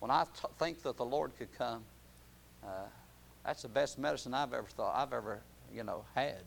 When 0.00 0.10
I 0.10 0.24
t- 0.24 0.48
think 0.58 0.82
that 0.82 0.96
the 0.96 1.04
Lord 1.04 1.32
could 1.38 1.52
come, 1.56 1.84
Uh, 2.62 2.68
that's 3.44 3.62
the 3.62 3.68
best 3.68 3.98
medicine 3.98 4.34
I've 4.34 4.52
ever 4.52 4.66
thought 4.68 4.94
I've 4.94 5.14
ever 5.14 5.40
you 5.72 5.82
know 5.82 6.04
had. 6.14 6.42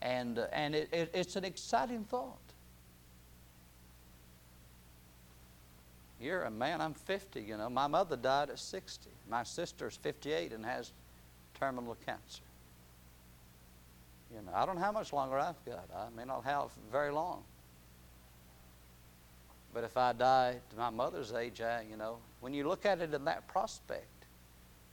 And 0.00 0.38
uh, 0.38 0.46
and 0.52 0.74
it, 0.74 0.88
it, 0.92 1.10
it's 1.12 1.36
an 1.36 1.44
exciting 1.44 2.04
thought. 2.04 2.38
You're 6.18 6.44
a 6.44 6.50
man. 6.50 6.80
I'm 6.80 6.94
50. 6.94 7.42
You 7.42 7.58
know, 7.58 7.68
my 7.68 7.86
mother 7.86 8.16
died 8.16 8.48
at 8.48 8.58
60. 8.58 9.10
My 9.28 9.42
sister's 9.42 9.96
58 9.96 10.52
and 10.52 10.64
has 10.64 10.92
terminal 11.60 11.96
cancer. 12.06 12.45
You 14.32 14.42
know, 14.42 14.52
I 14.54 14.66
don't 14.66 14.76
know 14.76 14.82
how 14.82 14.92
much 14.92 15.12
longer 15.12 15.38
I've 15.38 15.64
got. 15.64 15.88
I 15.94 16.08
may 16.16 16.24
not 16.24 16.44
have 16.44 16.70
very 16.90 17.12
long. 17.12 17.42
But 19.72 19.84
if 19.84 19.96
I 19.96 20.12
die 20.12 20.56
to 20.70 20.76
my 20.76 20.90
mother's 20.90 21.32
age, 21.32 21.60
I, 21.60 21.84
you 21.88 21.96
know, 21.96 22.16
when 22.40 22.54
you 22.54 22.66
look 22.66 22.86
at 22.86 23.00
it 23.00 23.12
in 23.12 23.24
that 23.26 23.46
prospect, 23.46 24.06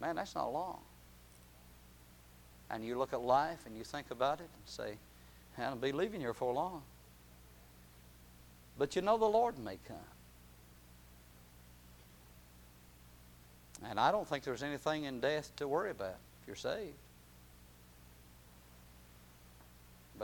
man, 0.01 0.15
that's 0.15 0.35
not 0.35 0.51
long. 0.51 0.79
And 2.69 2.85
you 2.85 2.97
look 2.97 3.13
at 3.13 3.21
life 3.21 3.59
and 3.65 3.77
you 3.77 3.83
think 3.83 4.11
about 4.11 4.39
it 4.39 4.49
and 4.53 4.63
say, 4.65 4.97
I'll 5.57 5.75
be 5.75 5.91
leaving 5.91 6.19
here 6.19 6.33
for 6.33 6.53
long. 6.53 6.81
But 8.77 8.95
you 8.95 9.01
know 9.01 9.17
the 9.17 9.25
Lord 9.25 9.57
may 9.59 9.77
come. 9.87 9.97
And 13.89 13.99
I 13.99 14.11
don't 14.11 14.27
think 14.27 14.43
there's 14.43 14.63
anything 14.63 15.03
in 15.03 15.19
death 15.19 15.55
to 15.57 15.67
worry 15.67 15.91
about 15.91 16.17
if 16.41 16.47
you're 16.47 16.55
saved. 16.55 16.95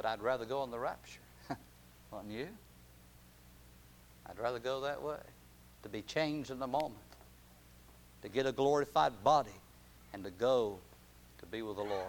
But 0.01 0.05
I'd 0.05 0.21
rather 0.21 0.45
go 0.45 0.61
on 0.61 0.71
the 0.71 0.79
rapture. 0.79 1.19
Wouldn't 2.11 2.31
you? 2.31 2.47
I'd 4.25 4.39
rather 4.39 4.57
go 4.57 4.79
that 4.79 5.03
way. 5.03 5.17
To 5.83 5.89
be 5.89 6.01
changed 6.03 6.51
in 6.51 6.59
the 6.59 6.67
moment. 6.67 6.95
To 8.21 8.29
get 8.29 8.45
a 8.45 8.53
glorified 8.53 9.25
body. 9.25 9.51
And 10.13 10.23
to 10.23 10.31
go 10.31 10.79
to 11.39 11.45
be 11.47 11.63
with 11.63 11.75
the 11.75 11.83
Lord. 11.83 12.07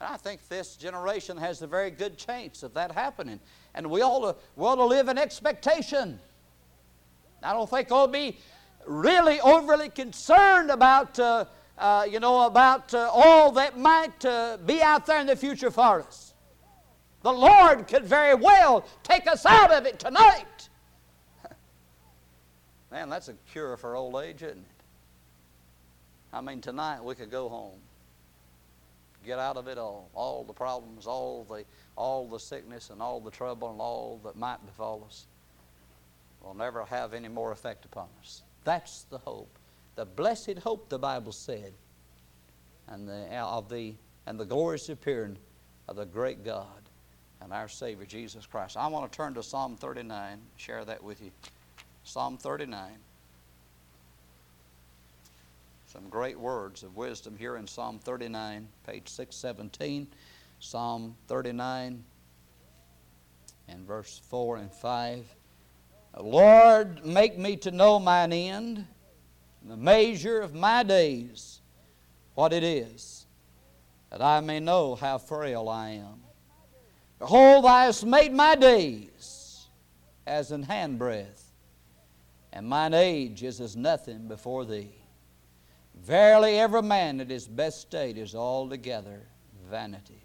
And 0.00 0.12
I 0.12 0.16
think 0.16 0.48
this 0.48 0.74
generation 0.74 1.36
has 1.36 1.62
a 1.62 1.68
very 1.68 1.92
good 1.92 2.18
chance 2.18 2.64
of 2.64 2.74
that 2.74 2.90
happening. 2.90 3.38
And 3.76 3.88
we 3.88 4.02
ought 4.02 4.32
to, 4.32 4.36
we 4.56 4.66
ought 4.66 4.74
to 4.74 4.84
live 4.84 5.06
in 5.06 5.18
expectation. 5.18 6.18
I 7.44 7.52
don't 7.52 7.70
think 7.70 7.90
we'll 7.90 8.08
be 8.08 8.38
really 8.84 9.40
overly 9.40 9.90
concerned 9.90 10.72
about, 10.72 11.16
uh, 11.20 11.44
uh, 11.78 12.08
you 12.10 12.18
know, 12.18 12.46
about 12.46 12.92
uh, 12.92 13.08
all 13.12 13.52
that 13.52 13.78
might 13.78 14.24
uh, 14.24 14.56
be 14.66 14.82
out 14.82 15.06
there 15.06 15.20
in 15.20 15.28
the 15.28 15.36
future 15.36 15.70
for 15.70 16.00
us. 16.00 16.27
The 17.22 17.32
Lord 17.32 17.88
could 17.88 18.04
very 18.04 18.34
well 18.34 18.84
take 19.02 19.26
us 19.26 19.44
out 19.44 19.72
of 19.72 19.86
it 19.86 19.98
tonight. 19.98 20.68
Man, 22.90 23.08
that's 23.08 23.28
a 23.28 23.34
cure 23.52 23.76
for 23.76 23.96
old 23.96 24.22
age, 24.22 24.42
isn't 24.42 24.58
it? 24.58 24.64
I 26.32 26.40
mean, 26.40 26.60
tonight 26.60 27.02
we 27.02 27.14
could 27.14 27.30
go 27.30 27.48
home, 27.48 27.80
get 29.24 29.38
out 29.38 29.56
of 29.56 29.66
it 29.66 29.78
all, 29.78 30.10
all 30.14 30.44
the 30.44 30.52
problems, 30.52 31.06
all 31.06 31.44
the, 31.48 31.64
all 31.96 32.28
the 32.28 32.38
sickness, 32.38 32.90
and 32.90 33.02
all 33.02 33.20
the 33.20 33.30
trouble, 33.30 33.70
and 33.70 33.80
all 33.80 34.20
that 34.24 34.36
might 34.36 34.64
befall 34.64 35.04
us 35.06 35.26
will 36.42 36.54
never 36.54 36.84
have 36.84 37.14
any 37.14 37.28
more 37.28 37.50
effect 37.50 37.84
upon 37.84 38.08
us. 38.20 38.42
That's 38.64 39.04
the 39.04 39.18
hope. 39.18 39.58
The 39.96 40.04
blessed 40.04 40.58
hope, 40.58 40.88
the 40.88 40.98
Bible 40.98 41.32
said, 41.32 41.72
and 42.86 43.08
the, 43.08 43.34
of 43.36 43.68
the, 43.68 43.94
and 44.26 44.38
the 44.38 44.44
glorious 44.44 44.88
appearing 44.88 45.38
of 45.88 45.96
the 45.96 46.06
great 46.06 46.44
God 46.44 46.87
and 47.42 47.52
our 47.52 47.68
Savior 47.68 48.06
Jesus 48.06 48.46
Christ. 48.46 48.76
I 48.76 48.86
want 48.88 49.10
to 49.10 49.16
turn 49.16 49.34
to 49.34 49.42
Psalm 49.42 49.76
39, 49.76 50.38
share 50.56 50.84
that 50.84 51.02
with 51.02 51.22
you. 51.22 51.30
Psalm 52.04 52.36
39. 52.36 52.90
Some 55.86 56.08
great 56.08 56.38
words 56.38 56.82
of 56.82 56.96
wisdom 56.96 57.36
here 57.38 57.56
in 57.56 57.66
Psalm 57.66 57.98
39, 57.98 58.68
page 58.86 59.08
617. 59.08 60.06
Psalm 60.60 61.14
39 61.28 62.04
and 63.68 63.86
verse 63.86 64.20
4 64.28 64.56
and 64.56 64.72
5. 64.72 65.24
Lord, 66.20 67.04
make 67.06 67.38
me 67.38 67.56
to 67.58 67.70
know 67.70 67.98
mine 67.98 68.32
end, 68.32 68.86
the 69.64 69.76
measure 69.76 70.40
of 70.40 70.54
my 70.54 70.82
days, 70.82 71.60
what 72.34 72.52
it 72.52 72.64
is, 72.64 73.26
that 74.10 74.22
I 74.22 74.40
may 74.40 74.58
know 74.58 74.94
how 74.94 75.18
frail 75.18 75.68
I 75.68 75.90
am. 75.90 76.20
Behold, 77.18 77.64
thou 77.64 77.84
hast 77.84 78.06
made 78.06 78.32
my 78.32 78.54
days 78.54 79.66
as 80.26 80.52
an 80.52 80.64
handbreadth, 80.64 81.42
and 82.52 82.66
mine 82.66 82.94
age 82.94 83.42
is 83.42 83.60
as 83.60 83.76
nothing 83.76 84.28
before 84.28 84.64
thee. 84.64 84.92
Verily, 85.96 86.58
every 86.58 86.82
man 86.82 87.20
at 87.20 87.28
his 87.28 87.48
best 87.48 87.80
state 87.80 88.16
is 88.16 88.34
altogether 88.34 89.20
vanity. 89.68 90.22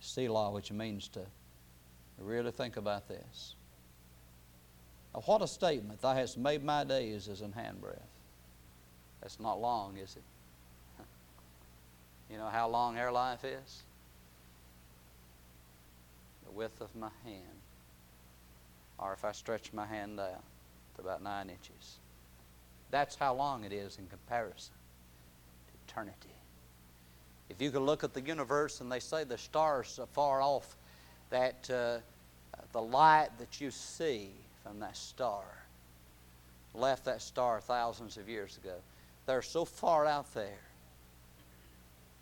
Selah, 0.00 0.50
which 0.50 0.72
means 0.72 1.08
to 1.08 1.20
really 2.18 2.50
think 2.50 2.76
about 2.76 3.08
this. 3.08 3.54
Now, 5.14 5.22
what 5.26 5.42
a 5.42 5.46
statement. 5.46 6.00
Thou 6.00 6.14
hast 6.14 6.36
made 6.36 6.64
my 6.64 6.84
days 6.84 7.28
as 7.28 7.42
an 7.42 7.52
handbreadth. 7.52 8.02
That's 9.20 9.38
not 9.38 9.60
long, 9.60 9.96
is 9.96 10.16
it? 10.16 11.02
You 12.30 12.36
know 12.36 12.48
how 12.48 12.68
long 12.68 12.98
our 12.98 13.10
life 13.10 13.42
is? 13.42 13.82
The 16.48 16.54
width 16.54 16.80
of 16.80 16.94
my 16.96 17.10
hand. 17.24 17.42
Or 18.98 19.12
if 19.12 19.24
I 19.24 19.32
stretch 19.32 19.72
my 19.72 19.86
hand 19.86 20.18
out 20.18 20.42
to 20.96 21.02
about 21.02 21.22
nine 21.22 21.50
inches. 21.50 21.98
That's 22.90 23.14
how 23.14 23.34
long 23.34 23.64
it 23.64 23.72
is 23.72 23.98
in 23.98 24.06
comparison 24.06 24.74
to 25.68 25.92
eternity. 25.92 26.34
If 27.50 27.62
you 27.62 27.70
could 27.70 27.82
look 27.82 28.02
at 28.02 28.14
the 28.14 28.20
universe 28.20 28.80
and 28.80 28.90
they 28.90 29.00
say 29.00 29.24
the 29.24 29.38
stars 29.38 29.98
are 29.98 30.06
far 30.06 30.42
off, 30.42 30.76
that 31.30 31.68
uh, 31.70 31.98
the 32.72 32.80
light 32.80 33.28
that 33.38 33.60
you 33.60 33.70
see 33.70 34.30
from 34.62 34.80
that 34.80 34.96
star 34.96 35.44
left 36.74 37.04
that 37.04 37.22
star 37.22 37.60
thousands 37.60 38.16
of 38.16 38.28
years 38.28 38.58
ago. 38.62 38.74
They're 39.26 39.42
so 39.42 39.64
far 39.64 40.06
out 40.06 40.32
there. 40.34 40.60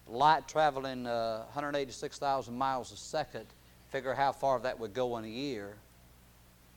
Light 0.08 0.46
traveling 0.46 1.06
uh, 1.06 1.38
186,000 1.52 2.56
miles 2.56 2.92
a 2.92 2.96
second, 2.96 3.46
figure 3.90 4.14
how 4.14 4.33
far 4.33 4.59
that 4.61 4.79
would 4.79 4.94
go 4.94 5.16
in 5.18 5.25
a 5.25 5.29
year. 5.29 5.77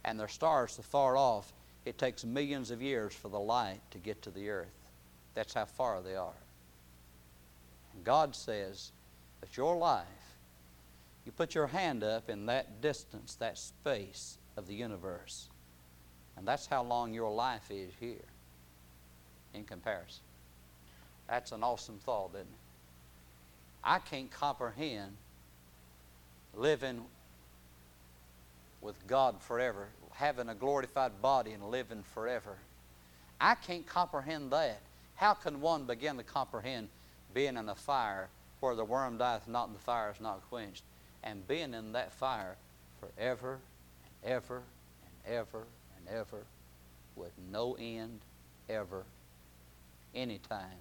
And 0.05 0.19
their 0.19 0.27
stars 0.27 0.73
so 0.73 0.81
far 0.81 1.17
off, 1.17 1.51
it 1.85 1.97
takes 1.97 2.23
millions 2.23 2.71
of 2.71 2.81
years 2.81 3.13
for 3.13 3.29
the 3.29 3.39
light 3.39 3.79
to 3.91 3.97
get 3.97 4.21
to 4.23 4.31
the 4.31 4.49
earth. 4.49 4.67
That's 5.33 5.53
how 5.53 5.65
far 5.65 6.01
they 6.01 6.15
are. 6.15 6.33
And 7.93 8.03
God 8.03 8.35
says 8.35 8.91
that 9.41 9.57
your 9.57 9.77
life, 9.77 10.05
you 11.25 11.31
put 11.31 11.55
your 11.55 11.67
hand 11.67 12.03
up 12.03 12.29
in 12.29 12.45
that 12.47 12.81
distance, 12.81 13.35
that 13.35 13.57
space 13.57 14.37
of 14.57 14.67
the 14.67 14.75
universe, 14.75 15.49
and 16.37 16.47
that's 16.47 16.65
how 16.65 16.83
long 16.83 17.13
your 17.13 17.31
life 17.31 17.69
is 17.69 17.91
here 17.99 18.15
in 19.53 19.63
comparison. 19.63 20.21
That's 21.27 21.51
an 21.51 21.63
awesome 21.63 21.99
thought, 21.99 22.31
isn't 22.33 22.41
it? 22.41 22.47
I 23.83 23.99
can't 23.99 24.31
comprehend 24.31 25.15
living 26.55 27.01
with 28.81 29.07
God 29.07 29.41
forever, 29.41 29.89
having 30.13 30.49
a 30.49 30.55
glorified 30.55 31.21
body 31.21 31.51
and 31.51 31.63
living 31.69 32.03
forever. 32.03 32.57
I 33.41 33.55
can't 33.55 33.85
comprehend 33.85 34.51
that. 34.51 34.81
How 35.15 35.33
can 35.33 35.61
one 35.61 35.85
begin 35.85 36.17
to 36.17 36.23
comprehend 36.23 36.89
being 37.33 37.57
in 37.57 37.69
a 37.69 37.75
fire 37.75 38.29
where 38.59 38.75
the 38.75 38.85
worm 38.85 39.17
dieth 39.17 39.47
not 39.47 39.67
and 39.67 39.75
the 39.75 39.81
fire 39.81 40.11
is 40.11 40.21
not 40.21 40.41
quenched, 40.49 40.83
and 41.23 41.47
being 41.47 41.73
in 41.73 41.93
that 41.93 42.11
fire 42.13 42.55
forever 42.99 43.59
and 44.03 44.33
ever 44.33 44.63
and 45.05 45.35
ever 45.35 45.65
and 45.97 46.07
ever, 46.09 46.43
with 47.15 47.31
no 47.51 47.75
end 47.79 48.19
ever, 48.69 49.03
any 50.13 50.39
time 50.49 50.79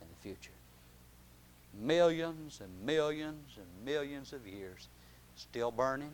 in 0.00 0.06
the 0.08 0.22
future. 0.22 0.50
Millions 1.80 2.60
and 2.60 2.86
millions 2.86 3.56
and 3.56 3.84
millions 3.84 4.32
of 4.32 4.46
years, 4.46 4.88
still 5.34 5.70
burning, 5.70 6.12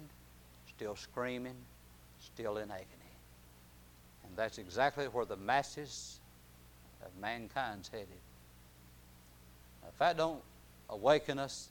still 0.68 0.96
screaming, 0.96 1.56
still 2.20 2.56
in 2.56 2.70
agony. 2.70 2.86
And 4.24 4.36
that's 4.36 4.58
exactly 4.58 5.06
where 5.06 5.24
the 5.24 5.36
masses 5.36 6.18
of 7.04 7.10
mankind's 7.20 7.88
headed. 7.88 8.08
Now, 9.82 9.88
if 9.88 9.98
that 9.98 10.16
don't 10.16 10.42
awaken 10.88 11.38
us 11.38 11.68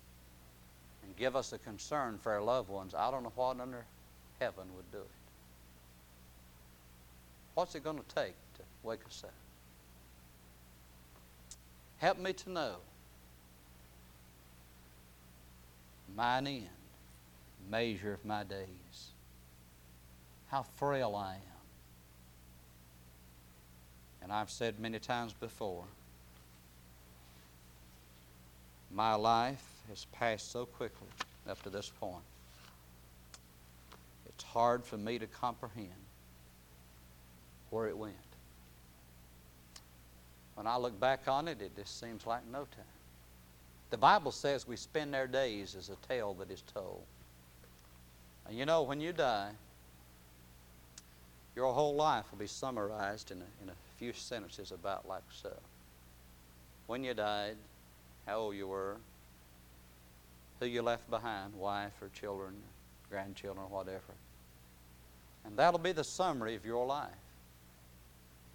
and 1.03 1.15
give 1.15 1.35
us 1.35 1.53
a 1.53 1.57
concern 1.57 2.19
for 2.21 2.31
our 2.31 2.41
loved 2.41 2.69
ones, 2.69 2.93
I 2.93 3.11
don't 3.11 3.23
know 3.23 3.31
what 3.35 3.59
under 3.59 3.85
heaven 4.39 4.65
would 4.75 4.91
do 4.91 4.99
it. 4.99 5.07
What's 7.53 7.75
it 7.75 7.83
going 7.83 7.97
to 7.97 8.15
take 8.15 8.35
to 8.55 8.63
wake 8.83 9.05
us 9.05 9.23
up? 9.25 9.33
Help 11.97 12.17
me 12.17 12.33
to 12.33 12.49
know 12.49 12.75
mine 16.16 16.47
end, 16.47 16.68
measure 17.70 18.14
of 18.14 18.26
my 18.26 18.43
days, 18.43 19.12
how 20.49 20.64
frail 20.78 21.16
I 21.16 21.36
am. 21.36 21.41
And 24.24 24.32
I've 24.32 24.49
said 24.49 24.80
many 24.80 24.99
times 24.99 25.34
before, 25.34 25.86
My 28.93 29.16
life 29.16 29.64
has 29.88 30.05
passed 30.12 30.51
so 30.51 30.66
quickly 30.66 31.07
up 31.49 31.62
to 31.64 31.70
this 31.70 31.89
point. 31.99 32.24
It's 34.28 34.43
hard 34.43 34.84
for 34.84 34.97
me 34.97 35.18
to 35.20 35.28
comprehend 35.28 35.89
where 37.70 37.88
it 37.88 37.97
went. 37.97 38.16
When 40.55 40.68
I 40.68 40.78
look 40.78 40.99
back 40.99 41.22
on 41.28 41.47
it, 41.47 41.62
it 41.62 41.76
just 41.76 41.99
seems 41.99 42.26
like 42.26 42.41
no 42.51 42.59
time. 42.59 43.01
The 43.91 43.97
Bible 43.97 44.31
says 44.31 44.65
we 44.65 44.77
spend 44.77 45.13
our 45.13 45.27
days 45.27 45.75
as 45.75 45.89
a 45.89 45.95
tale 46.07 46.33
that 46.35 46.49
is 46.49 46.63
told. 46.73 47.03
And 48.47 48.57
you 48.57 48.65
know, 48.65 48.83
when 48.83 49.01
you 49.01 49.11
die, 49.11 49.51
your 51.55 51.73
whole 51.73 51.95
life 51.95 52.25
will 52.31 52.39
be 52.39 52.47
summarized 52.47 53.31
in 53.31 53.39
a, 53.39 53.63
in 53.63 53.69
a 53.69 53.73
few 53.99 54.13
sentences 54.13 54.71
about 54.71 55.07
like 55.07 55.23
so. 55.29 55.53
When 56.87 57.03
you 57.03 57.13
died, 57.13 57.57
how 58.25 58.39
old 58.39 58.55
you 58.55 58.67
were, 58.67 58.95
who 60.59 60.67
you 60.67 60.81
left 60.81 61.09
behind, 61.09 61.53
wife 61.53 61.93
or 62.01 62.09
children, 62.17 62.53
grandchildren, 63.09 63.69
whatever. 63.69 64.15
And 65.43 65.57
that'll 65.57 65.79
be 65.79 65.91
the 65.91 66.03
summary 66.03 66.55
of 66.55 66.65
your 66.65 66.85
life. 66.85 67.11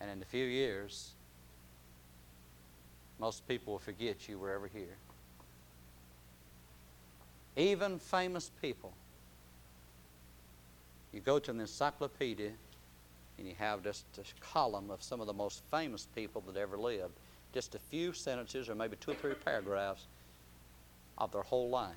And 0.01 0.11
in 0.11 0.23
a 0.23 0.25
few 0.25 0.45
years, 0.47 1.11
most 3.19 3.47
people 3.47 3.75
will 3.75 3.81
forget 3.81 4.29
you 4.29 4.39
were 4.39 4.53
ever 4.53 4.69
here. 4.69 4.97
Even 7.57 7.99
famous 7.99 8.51
people. 8.61 8.93
You 11.13 11.21
go 11.21 11.39
to 11.39 11.51
an 11.51 11.61
encyclopedia 11.61 12.53
and 13.39 13.47
you 13.47 13.55
have 13.59 13.83
just 13.83 14.05
a 14.19 14.23
column 14.41 14.91
of 14.91 15.03
some 15.03 15.21
of 15.21 15.27
the 15.27 15.33
most 15.33 15.63
famous 15.71 16.07
people 16.15 16.43
that 16.47 16.59
ever 16.59 16.77
lived. 16.77 17.15
Just 17.53 17.75
a 17.75 17.79
few 17.79 18.13
sentences 18.13 18.69
or 18.69 18.75
maybe 18.75 18.97
two 18.97 19.13
or 19.13 19.15
three 19.15 19.35
paragraphs 19.35 20.07
of 21.19 21.33
their 21.33 21.43
whole 21.43 21.71
life. 21.71 21.95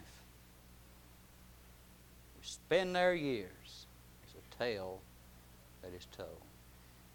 We 2.38 2.45
spend 2.45 2.95
their 2.95 3.14
years 3.14 3.86
as 4.26 4.36
a 4.36 4.64
tale 4.64 4.99
that 5.82 5.91
is 5.93 6.07
told. 6.16 6.30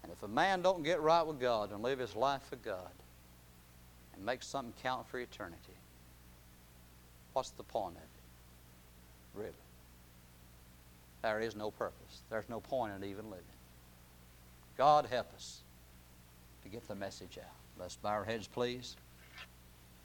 And 0.03 0.11
if 0.11 0.21
a 0.21 0.27
man 0.27 0.61
don't 0.61 0.83
get 0.83 1.01
right 1.01 1.25
with 1.25 1.39
God 1.39 1.71
and 1.71 1.81
live 1.81 1.97
his 1.97 2.15
life 2.15 2.43
for 2.47 2.57
God 2.57 2.91
and 4.15 4.23
make 4.23 4.43
something 4.43 4.73
count 4.83 5.07
for 5.07 5.19
eternity, 5.19 5.57
what's 7.33 7.49
the 7.51 7.63
point 7.63 7.95
of 7.95 8.03
it? 8.03 8.14
Really. 9.35 9.51
There 11.21 11.39
is 11.39 11.55
no 11.55 11.71
purpose. 11.71 12.21
There's 12.29 12.49
no 12.49 12.59
point 12.59 12.93
in 12.95 13.03
even 13.03 13.25
living. 13.29 13.45
God 14.77 15.07
help 15.09 15.33
us 15.33 15.61
to 16.63 16.69
get 16.69 16.87
the 16.87 16.95
message 16.95 17.37
out. 17.37 17.51
Let's 17.79 17.95
bow 17.95 18.09
our 18.09 18.23
heads, 18.23 18.47
please. 18.47 18.95